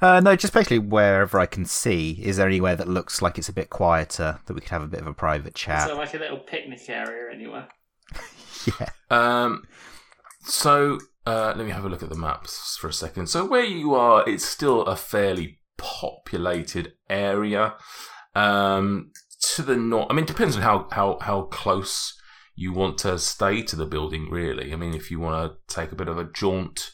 Uh, 0.00 0.20
no, 0.20 0.36
just 0.36 0.52
basically 0.52 0.78
wherever 0.78 1.38
I 1.38 1.46
can 1.46 1.64
see. 1.64 2.20
Is 2.22 2.36
there 2.36 2.46
anywhere 2.46 2.76
that 2.76 2.88
looks 2.88 3.22
like 3.22 3.38
it's 3.38 3.48
a 3.48 3.52
bit 3.52 3.70
quieter 3.70 4.40
that 4.46 4.54
we 4.54 4.60
could 4.60 4.70
have 4.70 4.82
a 4.82 4.88
bit 4.88 5.00
of 5.00 5.06
a 5.06 5.14
private 5.14 5.54
chat? 5.54 5.86
there 5.86 5.96
like 5.96 6.14
a 6.14 6.18
little 6.18 6.38
picnic 6.38 6.80
area 6.88 7.32
anywhere? 7.32 7.68
yeah. 8.80 8.90
Um, 9.10 9.64
so 10.42 10.98
uh, 11.26 11.54
let 11.56 11.64
me 11.64 11.72
have 11.72 11.84
a 11.84 11.88
look 11.88 12.02
at 12.02 12.08
the 12.08 12.16
maps 12.16 12.76
for 12.76 12.88
a 12.88 12.92
second. 12.92 13.28
So 13.28 13.46
where 13.46 13.64
you 13.64 13.94
are, 13.94 14.28
it's 14.28 14.44
still 14.44 14.82
a 14.82 14.96
fairly 14.96 15.60
populated 15.78 16.94
area. 17.08 17.74
Um, 18.34 19.12
to 19.54 19.62
the 19.62 19.76
north, 19.76 20.08
I 20.10 20.14
mean, 20.14 20.24
it 20.24 20.28
depends 20.28 20.56
on 20.56 20.62
how 20.62 20.88
how 20.90 21.18
how 21.20 21.42
close 21.42 22.18
you 22.54 22.72
want 22.72 22.98
to 22.98 23.18
stay 23.18 23.62
to 23.62 23.76
the 23.76 23.86
building. 23.86 24.30
Really, 24.30 24.72
I 24.72 24.76
mean, 24.76 24.94
if 24.94 25.10
you 25.10 25.20
want 25.20 25.52
to 25.52 25.74
take 25.74 25.92
a 25.92 25.96
bit 25.96 26.08
of 26.08 26.18
a 26.18 26.24
jaunt, 26.24 26.90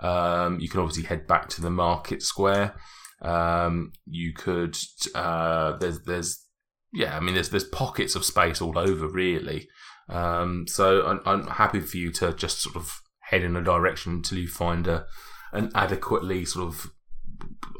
um, 0.00 0.60
you 0.60 0.68
can 0.68 0.80
obviously 0.80 1.04
head 1.04 1.26
back 1.26 1.48
to 1.50 1.60
the 1.60 1.70
market 1.70 2.22
square. 2.22 2.74
Um, 3.22 3.92
you 4.06 4.32
could 4.32 4.76
uh, 5.14 5.76
there's 5.78 6.02
there's 6.02 6.46
yeah, 6.92 7.16
I 7.16 7.20
mean, 7.20 7.34
there's 7.34 7.50
there's 7.50 7.64
pockets 7.64 8.14
of 8.14 8.24
space 8.24 8.60
all 8.60 8.78
over 8.78 9.08
really. 9.08 9.68
Um, 10.08 10.66
so 10.68 11.06
I'm, 11.06 11.20
I'm 11.24 11.46
happy 11.46 11.80
for 11.80 11.96
you 11.96 12.12
to 12.12 12.34
just 12.34 12.60
sort 12.60 12.76
of 12.76 13.00
head 13.20 13.42
in 13.42 13.56
a 13.56 13.62
direction 13.62 14.12
until 14.12 14.38
you 14.38 14.48
find 14.48 14.86
a 14.86 15.06
an 15.52 15.70
adequately 15.74 16.44
sort 16.44 16.66
of 16.66 16.90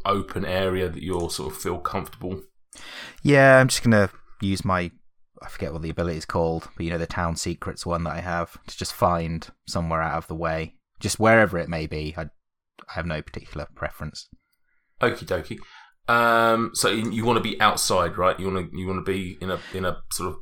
open 0.07 0.45
area 0.45 0.89
that 0.89 1.03
you'll 1.03 1.31
sort 1.31 1.53
of 1.53 1.61
feel 1.61 1.79
comfortable. 1.79 2.43
Yeah, 3.23 3.59
I'm 3.59 3.69
just 3.69 3.83
going 3.83 4.09
to 4.09 4.11
use 4.41 4.65
my. 4.65 4.91
I 5.45 5.49
forget 5.49 5.73
what 5.73 5.83
the 5.83 5.91
ability 5.91 6.19
is 6.19 6.25
called, 6.25 6.69
but 6.77 6.85
you 6.85 6.91
know, 6.91 6.99
the 6.99 7.07
town 7.07 7.37
secrets 7.37 7.85
one 7.87 8.05
that 8.05 8.15
I 8.15 8.21
have 8.21 8.53
to 8.67 8.77
just 8.77 8.93
find 8.93 9.47
somewhere 9.67 10.03
out 10.03 10.17
of 10.19 10.27
the 10.29 10.35
way. 10.35 10.75
Just 11.01 11.21
wherever 11.21 11.59
it 11.59 11.69
may 11.69 11.87
be. 11.87 12.15
I, 12.17 12.23
I 12.23 12.93
have 12.95 13.07
no 13.07 13.21
particular 13.23 13.67
preference. 13.75 14.29
Okie 15.01 15.25
dokie. 15.27 15.59
Um, 16.13 16.71
so 16.75 16.89
you, 16.89 17.11
you 17.11 17.25
want 17.25 17.37
to 17.37 17.43
be 17.43 17.61
outside, 17.61 18.17
right? 18.19 18.39
You 18.39 18.51
want 18.53 18.71
to 18.73 18.79
you 18.79 18.87
want 18.87 19.05
to 19.05 19.11
be 19.13 19.37
in 19.41 19.51
a 19.51 19.59
in 19.73 19.85
a 19.85 19.99
sort 20.13 20.31
of 20.31 20.37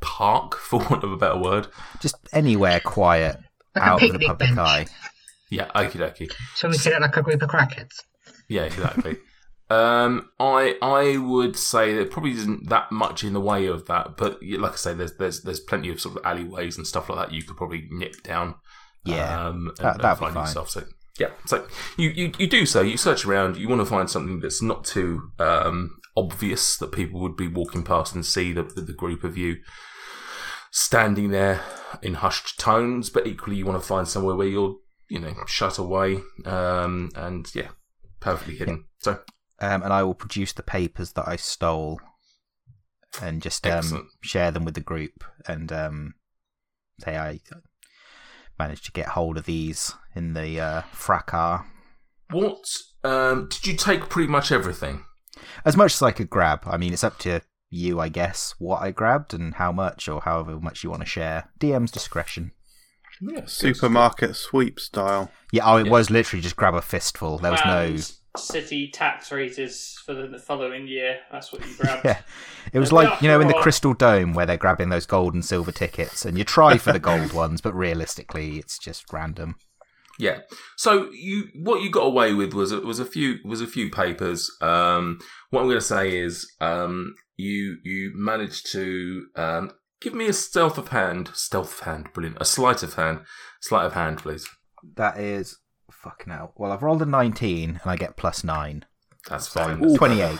park, 0.00 0.56
for 0.58 0.78
want 0.80 1.04
of 1.04 1.12
a 1.12 1.16
better 1.16 1.38
word. 1.38 1.68
Just 2.00 2.16
anywhere 2.32 2.80
quiet, 2.80 3.38
Like 3.74 3.84
out 3.84 4.02
of 4.02 4.12
the 4.12 4.26
public 4.26 4.38
bench. 4.38 4.58
eye. 4.58 4.86
Yeah, 5.50 5.66
okie 5.74 5.92
dokie. 5.96 6.30
So 6.54 6.68
we 6.68 6.74
sit 6.74 6.98
like 7.00 7.16
a 7.16 7.22
group 7.22 7.42
of 7.42 7.48
crackheads. 7.50 8.02
Yeah, 8.48 8.62
exactly. 8.62 9.16
Um, 9.70 10.28
I 10.38 10.76
I 10.82 11.16
would 11.16 11.56
say 11.56 11.94
there 11.94 12.06
probably 12.06 12.32
isn't 12.32 12.68
that 12.68 12.90
much 12.90 13.22
in 13.22 13.32
the 13.32 13.40
way 13.40 13.66
of 13.66 13.86
that, 13.86 14.16
but 14.16 14.42
like 14.42 14.72
I 14.72 14.76
say, 14.76 14.94
there's 14.94 15.16
there's 15.16 15.42
there's 15.42 15.60
plenty 15.60 15.90
of 15.90 16.00
sort 16.00 16.16
of 16.16 16.24
alleyways 16.24 16.76
and 16.76 16.86
stuff 16.86 17.08
like 17.08 17.18
that 17.28 17.34
you 17.34 17.42
could 17.42 17.56
probably 17.56 17.86
nip 17.90 18.22
down. 18.22 18.56
Yeah, 19.04 19.46
um, 19.46 19.72
and, 19.78 20.00
that- 20.00 20.16
be 20.16 20.20
find 20.20 20.34
fine. 20.34 20.44
yourself. 20.46 20.70
So 20.70 20.84
yeah, 21.18 21.30
so 21.46 21.66
you, 21.96 22.10
you 22.10 22.32
you 22.38 22.46
do 22.46 22.66
so. 22.66 22.80
You 22.80 22.96
search 22.96 23.24
around. 23.24 23.56
You 23.56 23.68
want 23.68 23.80
to 23.80 23.86
find 23.86 24.10
something 24.10 24.40
that's 24.40 24.60
not 24.62 24.84
too 24.84 25.30
um, 25.38 25.96
obvious 26.16 26.76
that 26.78 26.92
people 26.92 27.20
would 27.20 27.36
be 27.36 27.48
walking 27.48 27.84
past 27.84 28.14
and 28.14 28.26
see 28.26 28.52
the 28.52 28.64
the, 28.64 28.80
the 28.82 28.92
group 28.92 29.22
of 29.22 29.36
you 29.38 29.56
standing 30.72 31.30
there 31.30 31.60
in 32.02 32.14
hushed 32.14 32.58
tones, 32.58 33.10
but 33.10 33.26
equally 33.26 33.56
you 33.56 33.66
want 33.66 33.80
to 33.80 33.86
find 33.86 34.08
somewhere 34.08 34.34
where 34.34 34.46
you're 34.46 34.76
you 35.08 35.18
know 35.18 35.34
shut 35.46 35.78
away 35.78 36.20
um, 36.44 37.10
and 37.14 37.54
yeah, 37.54 37.68
perfectly 38.20 38.56
hidden. 38.56 38.84
So 38.98 39.20
um, 39.60 39.82
and 39.82 39.92
I 39.92 40.02
will 40.02 40.14
produce 40.14 40.52
the 40.52 40.62
papers 40.62 41.12
that 41.12 41.28
I 41.28 41.36
stole 41.36 42.00
and 43.20 43.42
just 43.42 43.66
um, 43.66 44.08
share 44.22 44.50
them 44.50 44.64
with 44.64 44.74
the 44.74 44.80
group 44.80 45.24
and 45.46 45.72
um, 45.72 46.14
say 47.00 47.16
I 47.16 47.40
managed 48.58 48.84
to 48.86 48.92
get 48.92 49.08
hold 49.08 49.36
of 49.36 49.46
these 49.46 49.94
in 50.14 50.34
the 50.34 50.60
uh, 50.60 50.82
fracas. 50.92 51.60
What 52.30 52.64
um, 53.02 53.48
did 53.48 53.66
you 53.66 53.76
take? 53.76 54.08
Pretty 54.08 54.28
much 54.30 54.52
everything. 54.52 55.04
As 55.64 55.76
much 55.76 55.94
as 55.94 56.02
I 56.02 56.12
could 56.12 56.30
grab. 56.30 56.60
I 56.66 56.76
mean, 56.76 56.92
it's 56.92 57.02
up 57.02 57.18
to 57.20 57.40
you, 57.70 57.98
I 57.98 58.08
guess, 58.08 58.54
what 58.58 58.82
I 58.82 58.90
grabbed 58.92 59.34
and 59.34 59.54
how 59.54 59.72
much 59.72 60.08
or 60.08 60.20
however 60.20 60.60
much 60.60 60.84
you 60.84 60.90
want 60.90 61.02
to 61.02 61.08
share. 61.08 61.50
DM's 61.58 61.90
discretion. 61.90 62.52
Yeah, 63.20 63.46
Supermarket 63.46 64.36
sweep 64.36 64.78
style. 64.80 65.30
Yeah, 65.52 65.62
oh, 65.66 65.76
it 65.76 65.86
Yeah. 65.86 65.92
was 65.92 66.10
literally 66.10 66.40
just 66.42 66.56
grab 66.56 66.74
a 66.74 66.80
fistful. 66.82 67.38
There 67.38 67.50
was 67.52 67.60
no. 67.64 67.96
And 68.34 68.42
city 68.42 68.88
tax 68.88 69.32
raises 69.32 70.00
for 70.04 70.14
the 70.14 70.38
following 70.38 70.86
year. 70.86 71.18
That's 71.30 71.52
what 71.52 71.66
you 71.66 71.74
grabbed. 71.76 72.04
Yeah, 72.04 72.20
it 72.72 72.78
was 72.78 72.90
And 72.90 72.96
like 72.96 73.22
you 73.22 73.28
know 73.28 73.40
in 73.40 73.48
the 73.48 73.54
Crystal 73.54 73.94
Dome 73.94 74.32
where 74.34 74.46
they're 74.46 74.56
grabbing 74.56 74.88
those 74.88 75.06
gold 75.06 75.34
and 75.34 75.44
silver 75.44 75.72
tickets, 75.72 76.24
and 76.24 76.38
you 76.38 76.44
try 76.44 76.78
for 76.78 76.92
the 76.92 76.98
gold 76.98 77.32
ones, 77.32 77.60
but 77.60 77.74
realistically, 77.74 78.58
it's 78.58 78.78
just 78.78 79.12
random. 79.12 79.56
Yeah. 80.20 80.40
So 80.76 81.10
you, 81.12 81.48
what 81.54 81.82
you 81.82 81.90
got 81.90 82.04
away 82.04 82.34
with 82.34 82.52
was 82.52 82.72
was 82.72 83.00
a 83.00 83.06
few 83.06 83.38
was 83.44 83.60
a 83.60 83.66
few 83.66 83.90
papers. 83.90 84.50
Um, 84.60 85.18
what 85.48 85.62
I'm 85.62 85.66
going 85.66 85.78
to 85.78 85.84
say 85.84 86.18
is, 86.18 86.50
um, 86.60 87.14
you 87.36 87.78
you 87.82 88.12
managed 88.14 88.70
to 88.72 89.26
um, 89.34 89.70
give 90.00 90.14
me 90.14 90.26
a 90.26 90.34
stealth 90.34 90.76
of 90.76 90.88
hand, 90.88 91.30
stealth 91.32 91.80
of 91.80 91.86
hand, 91.86 92.08
brilliant, 92.12 92.36
a 92.40 92.44
sleight 92.44 92.82
of 92.82 92.94
hand, 92.94 93.20
sleight 93.60 93.86
of 93.86 93.94
hand, 93.94 94.18
please. 94.18 94.46
That 94.96 95.18
is 95.18 95.58
fucking 96.02 96.32
hell. 96.32 96.52
Well, 96.56 96.72
I've 96.72 96.82
rolled 96.82 97.02
a 97.02 97.06
nineteen, 97.06 97.80
and 97.82 97.90
I 97.90 97.96
get 97.96 98.16
plus 98.16 98.42
nine, 98.44 98.84
That's 99.28 99.48
so 99.48 99.60
fine. 99.60 99.94
twenty-eight. 99.96 100.38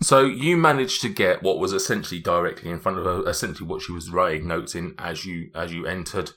So 0.00 0.24
you 0.24 0.56
managed 0.56 1.00
to 1.02 1.08
get 1.08 1.42
what 1.42 1.58
was 1.58 1.72
essentially 1.72 2.20
directly 2.20 2.70
in 2.70 2.80
front 2.80 2.98
of 2.98 3.04
her, 3.04 3.28
essentially 3.28 3.68
what 3.68 3.82
she 3.82 3.92
was 3.92 4.10
writing 4.10 4.48
notes 4.48 4.74
in 4.74 4.94
as 4.98 5.24
you 5.24 5.50
as 5.54 5.72
you 5.72 5.86
entered. 5.86 6.30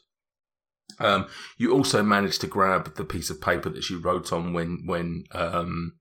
Um, 0.99 1.27
you 1.57 1.73
also 1.73 2.03
managed 2.03 2.41
to 2.41 2.47
grab 2.47 2.95
the 2.95 3.03
piece 3.03 3.29
of 3.29 3.41
paper 3.41 3.69
that 3.69 3.83
she 3.83 3.95
wrote 3.95 4.31
on 4.31 4.53
when 4.53 4.83
when 4.85 5.23
um, 5.31 5.93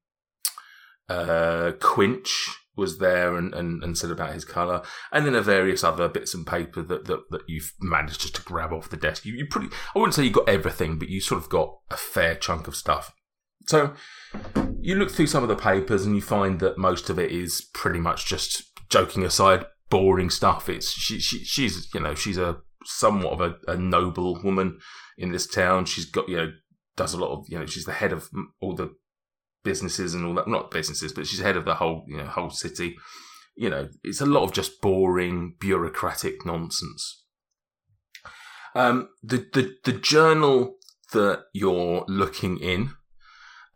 uh, 1.09 1.73
Quinch 1.81 2.51
was 2.77 2.99
there 2.99 3.37
and, 3.37 3.55
and, 3.55 3.83
and 3.83 3.97
said 3.97 4.11
about 4.11 4.35
his 4.35 4.45
colour, 4.45 4.83
and 5.13 5.27
then 5.27 5.35
a 5.35 5.43
various 5.43 5.85
other 5.85 6.09
bits 6.09 6.35
and 6.35 6.47
paper 6.47 6.83
that, 6.83 7.05
that, 7.07 7.31
that 7.31 7.43
you've 7.49 7.73
managed 7.81 8.21
just 8.21 8.37
to 8.37 8.43
grab 8.43 8.73
off 8.73 8.89
the 8.89 8.97
desk. 8.97 9.25
You, 9.25 9.35
you 9.35 9.47
pretty, 9.47 9.69
I 9.95 9.99
wouldn't 9.99 10.15
say 10.15 10.25
you 10.25 10.31
got 10.31 10.49
everything, 10.49 10.99
but 10.99 11.09
you 11.09 11.21
sort 11.21 11.43
of 11.43 11.49
got 11.49 11.77
a 11.91 11.97
fair 11.97 12.35
chunk 12.35 12.67
of 12.67 12.77
stuff. 12.77 13.13
So 13.67 13.95
you 14.81 14.95
look 14.95 15.11
through 15.11 15.29
some 15.29 15.43
of 15.43 15.49
the 15.49 15.57
papers 15.57 16.05
and 16.05 16.15
you 16.15 16.23
find 16.23 16.61
that 16.61 16.79
most 16.79 17.09
of 17.09 17.19
it 17.19 17.31
is 17.31 17.69
pretty 17.73 18.01
much 18.01 18.27
just 18.27 18.63
joking 18.91 19.25
aside, 19.25 19.65
boring 19.89 20.31
stuff. 20.31 20.69
It's 20.69 20.91
she, 20.91 21.19
she 21.19 21.45
she's 21.45 21.89
you 21.95 22.01
know 22.01 22.15
she's 22.15 22.39
a 22.39 22.59
somewhat 22.85 23.33
of 23.33 23.41
a, 23.41 23.73
a 23.73 23.77
noble 23.77 24.41
woman 24.43 24.79
in 25.17 25.33
this 25.33 25.47
town. 25.47 25.87
She's 25.87 26.05
got 26.05 26.29
you 26.29 26.37
know 26.37 26.53
does 26.97 27.15
a 27.15 27.19
lot 27.19 27.33
of 27.33 27.47
you 27.49 27.59
know 27.59 27.67
she's 27.67 27.87
the 27.87 27.93
head 27.93 28.13
of 28.13 28.29
all 28.61 28.75
the 28.75 28.95
businesses 29.64 30.14
and 30.14 30.24
all 30.24 30.35
that 30.35 30.48
not 30.48 30.70
businesses 30.70 31.12
but 31.12 31.27
she's 31.27 31.40
head 31.40 31.57
of 31.57 31.64
the 31.64 31.77
whole 31.77 32.05
you 32.07 32.16
know 32.16 32.27
whole 32.27 32.50
city. 32.50 32.96
You 33.57 33.70
know 33.70 33.88
it's 34.03 34.20
a 34.20 34.27
lot 34.27 34.44
of 34.44 34.53
just 34.53 34.81
boring 34.81 35.55
bureaucratic 35.59 36.44
nonsense. 36.44 37.24
Um, 38.74 39.09
the 39.22 39.46
the 39.53 39.74
the 39.85 39.92
journal 39.92 40.77
that 41.12 41.44
you're 41.53 42.05
looking 42.09 42.59
in 42.59 42.94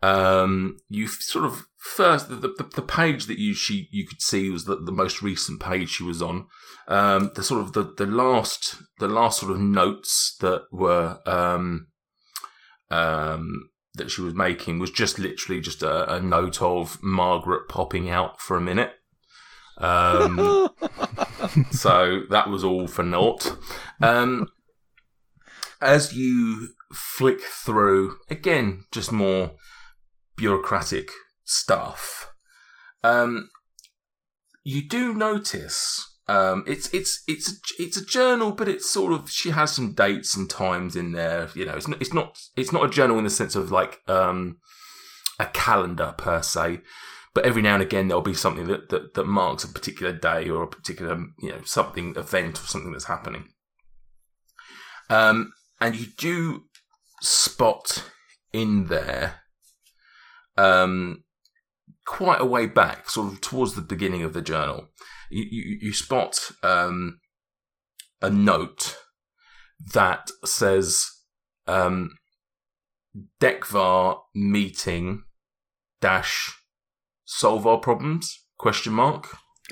um, 0.01 0.77
you 0.87 1.07
sort 1.07 1.45
of 1.45 1.65
first 1.77 2.29
the, 2.29 2.35
the, 2.35 2.69
the 2.75 2.81
page 2.81 3.25
that 3.25 3.37
you 3.37 3.53
she 3.53 3.87
you 3.91 4.05
could 4.05 4.21
see 4.21 4.49
was 4.49 4.65
the, 4.65 4.77
the 4.77 4.91
most 4.91 5.21
recent 5.21 5.59
page 5.59 5.89
she 5.89 6.03
was 6.03 6.21
on. 6.21 6.47
Um, 6.87 7.31
the 7.35 7.43
sort 7.43 7.61
of 7.61 7.73
the, 7.73 7.93
the 7.97 8.05
last 8.05 8.77
the 8.99 9.07
last 9.07 9.39
sort 9.39 9.51
of 9.51 9.59
notes 9.59 10.35
that 10.39 10.63
were 10.71 11.19
um, 11.25 11.87
um, 12.89 13.69
that 13.99 14.09
she 14.09 14.21
was 14.21 14.33
making 14.33 14.79
was 14.79 14.91
just 14.91 15.19
literally 15.19 15.61
just 15.61 15.83
a, 15.83 16.15
a 16.15 16.19
note 16.19 16.61
of 16.61 17.01
Margaret 17.03 17.69
popping 17.69 18.09
out 18.09 18.41
for 18.41 18.57
a 18.57 18.61
minute. 18.61 18.93
Um, 19.77 20.69
so 21.71 22.21
that 22.29 22.49
was 22.49 22.63
all 22.63 22.87
for 22.87 23.03
naught. 23.03 23.55
Um, 24.01 24.47
as 25.81 26.13
you 26.13 26.69
flick 26.93 27.41
through, 27.41 28.17
again, 28.29 28.85
just 28.91 29.11
more 29.11 29.51
bureaucratic 30.35 31.11
stuff. 31.45 32.31
Um, 33.03 33.49
you 34.63 34.87
do 34.87 35.13
notice 35.13 36.17
um, 36.29 36.63
it's 36.67 36.93
it's 36.93 37.23
it's 37.27 37.59
it's 37.79 37.97
a 37.97 38.05
journal, 38.05 38.51
but 38.51 38.69
it's 38.69 38.87
sort 38.87 39.13
of 39.13 39.31
she 39.31 39.49
has 39.49 39.71
some 39.71 39.93
dates 39.93 40.37
and 40.37 40.47
times 40.47 40.95
in 40.95 41.11
there. 41.11 41.49
You 41.55 41.65
know, 41.65 41.73
it's 41.73 41.87
not 41.87 41.99
it's 41.99 42.13
not 42.13 42.37
it's 42.55 42.71
not 42.71 42.85
a 42.85 42.89
journal 42.89 43.17
in 43.17 43.23
the 43.23 43.31
sense 43.31 43.55
of 43.55 43.71
like 43.71 43.99
um, 44.07 44.59
a 45.39 45.47
calendar 45.47 46.13
per 46.15 46.43
se, 46.43 46.81
but 47.33 47.47
every 47.47 47.63
now 47.63 47.73
and 47.73 47.81
again 47.81 48.07
there'll 48.09 48.21
be 48.21 48.35
something 48.35 48.67
that, 48.67 48.89
that 48.89 49.15
that 49.15 49.23
marks 49.23 49.63
a 49.63 49.69
particular 49.69 50.13
day 50.13 50.47
or 50.47 50.61
a 50.61 50.67
particular 50.67 51.17
you 51.41 51.49
know 51.49 51.61
something 51.65 52.15
event 52.15 52.59
or 52.59 52.67
something 52.67 52.91
that's 52.91 53.05
happening. 53.05 53.45
Um, 55.09 55.51
and 55.81 55.95
you 55.95 56.05
do 56.15 56.65
spot 57.23 58.03
in 58.53 58.85
there, 58.85 59.39
um, 60.57 61.23
quite 62.05 62.39
a 62.39 62.45
way 62.45 62.67
back, 62.67 63.09
sort 63.09 63.33
of 63.33 63.41
towards 63.41 63.73
the 63.73 63.81
beginning 63.81 64.21
of 64.21 64.33
the 64.33 64.43
journal 64.43 64.89
you, 65.29 65.45
you, 65.49 65.77
you 65.81 65.93
spot 65.93 66.51
um, 66.63 67.19
a 68.21 68.29
note 68.29 68.97
that 69.93 70.29
says 70.43 71.05
um, 71.67 72.11
Dekvar 73.41 74.19
meeting 74.35 75.23
dash 76.01 76.55
solve 77.25 77.67
our 77.67 77.77
problems 77.77 78.45
question 78.57 78.93
mark. 78.93 79.37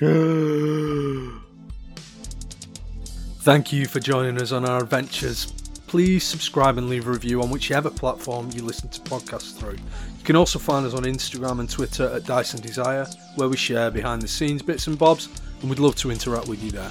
Thank 3.40 3.72
you 3.72 3.86
for 3.86 4.00
joining 4.00 4.40
us 4.40 4.52
on 4.52 4.64
our 4.64 4.82
adventures. 4.82 5.52
Please 5.86 6.22
subscribe 6.22 6.76
and 6.76 6.88
leave 6.88 7.08
a 7.08 7.10
review 7.10 7.42
on 7.42 7.50
whichever 7.50 7.88
platform 7.88 8.50
you 8.52 8.62
listen 8.62 8.90
to 8.90 9.00
podcasts 9.00 9.58
through. 9.58 9.72
You 9.72 10.24
can 10.24 10.36
also 10.36 10.58
find 10.58 10.84
us 10.84 10.92
on 10.92 11.04
Instagram 11.04 11.60
and 11.60 11.70
Twitter 11.70 12.10
at 12.14 12.24
Dyson 12.24 12.60
Desire, 12.60 13.06
where 13.36 13.48
we 13.48 13.56
share 13.56 13.90
behind 13.90 14.20
the 14.20 14.28
scenes 14.28 14.60
bits 14.60 14.86
and 14.86 14.98
bobs 14.98 15.28
and 15.60 15.70
we'd 15.70 15.78
love 15.78 15.96
to 15.96 16.10
interact 16.10 16.48
with 16.48 16.62
you 16.62 16.70
there. 16.70 16.90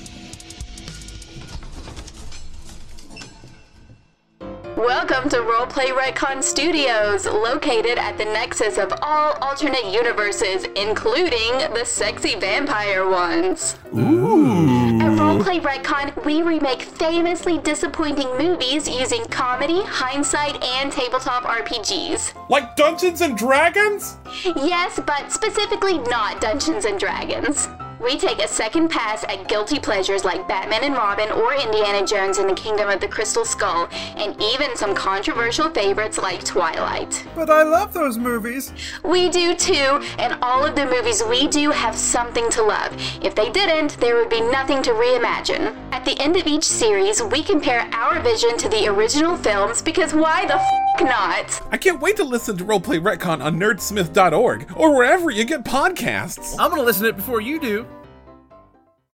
Welcome 4.75 5.27
to 5.29 5.37
Roleplay 5.37 5.87
Retcon 5.87 6.43
Studios, 6.43 7.25
located 7.25 7.97
at 7.97 8.17
the 8.17 8.25
nexus 8.25 8.77
of 8.77 8.93
all 9.01 9.33
alternate 9.41 9.85
universes, 9.91 10.65
including 10.75 11.73
the 11.73 11.83
sexy 11.83 12.35
vampire 12.35 13.09
ones. 13.09 13.77
Ooh. 13.95 14.99
At 15.01 15.17
Roleplay 15.17 15.61
Retcon, 15.61 16.23
we 16.23 16.43
remake 16.43 16.83
famously 16.83 17.57
disappointing 17.57 18.29
movies 18.37 18.87
using 18.87 19.25
comedy, 19.25 19.81
hindsight, 19.83 20.63
and 20.63 20.91
tabletop 20.91 21.43
RPGs. 21.43 22.49
Like 22.49 22.75
Dungeons 22.75 23.21
and 23.21 23.35
Dragons? 23.35 24.17
Yes, 24.43 24.99
but 25.05 25.31
specifically 25.31 25.97
not 25.97 26.39
Dungeons 26.39 26.85
and 26.85 26.99
Dragons. 26.99 27.67
We 27.99 28.17
take 28.17 28.43
a 28.43 28.47
second 28.47 28.89
pass 28.89 29.23
at 29.23 29.47
guilty 29.47 29.79
pleasures 29.79 30.23
like 30.23 30.47
Batman 30.47 30.83
and 30.83 30.93
Robin 30.93 31.31
or 31.31 31.55
Indiana 31.55 32.05
Jones 32.05 32.37
in 32.37 32.45
the 32.45 32.53
Kingdom 32.53 32.89
of 32.89 32.99
the 32.99 33.07
Crystal 33.07 33.43
Skull, 33.43 33.89
and 34.17 34.39
even 34.39 34.75
some 34.75 34.93
controversial 34.93 35.69
favorites 35.71 36.19
like 36.19 36.43
Twilight. 36.43 37.25
But 37.35 37.49
I 37.49 37.63
love 37.63 37.93
those 37.93 38.19
movies. 38.19 38.71
We 39.03 39.29
do 39.29 39.55
too, 39.55 39.99
and 40.19 40.37
all 40.43 40.63
of 40.63 40.75
the 40.75 40.85
movies 40.85 41.23
we 41.23 41.47
do 41.47 41.71
have 41.71 41.95
something 41.95 42.49
to 42.51 42.61
love. 42.61 42.93
If 43.23 43.33
they 43.33 43.49
didn't, 43.49 43.99
there 43.99 44.15
would 44.15 44.29
be 44.29 44.41
nothing 44.41 44.83
to 44.83 44.91
reimagine. 44.91 45.75
At 45.91 46.05
the 46.05 46.19
end 46.19 46.37
of 46.37 46.45
each 46.45 46.65
series, 46.65 47.23
we 47.23 47.41
compare 47.41 47.89
our 47.93 48.21
vision 48.21 48.57
to 48.59 48.69
the 48.69 48.87
original 48.87 49.35
films 49.35 49.81
because 49.81 50.13
why 50.13 50.45
the 50.45 50.55
f 50.55 50.63
not? 51.01 51.61
I 51.71 51.77
can't 51.77 51.99
wait 51.99 52.17
to 52.17 52.23
listen 52.23 52.57
to 52.57 52.65
Roleplay 52.65 52.99
Retcon 52.99 53.43
on 53.43 53.59
nerdsmith.org 53.59 54.71
or 54.75 54.95
wherever 54.95 55.29
you 55.29 55.45
get 55.45 55.63
podcasts. 55.63 56.55
I'm 56.57 56.69
gonna 56.69 56.81
listen 56.81 57.03
to 57.03 57.09
it 57.09 57.15
before 57.15 57.41
you 57.41 57.59
do. 57.59 57.85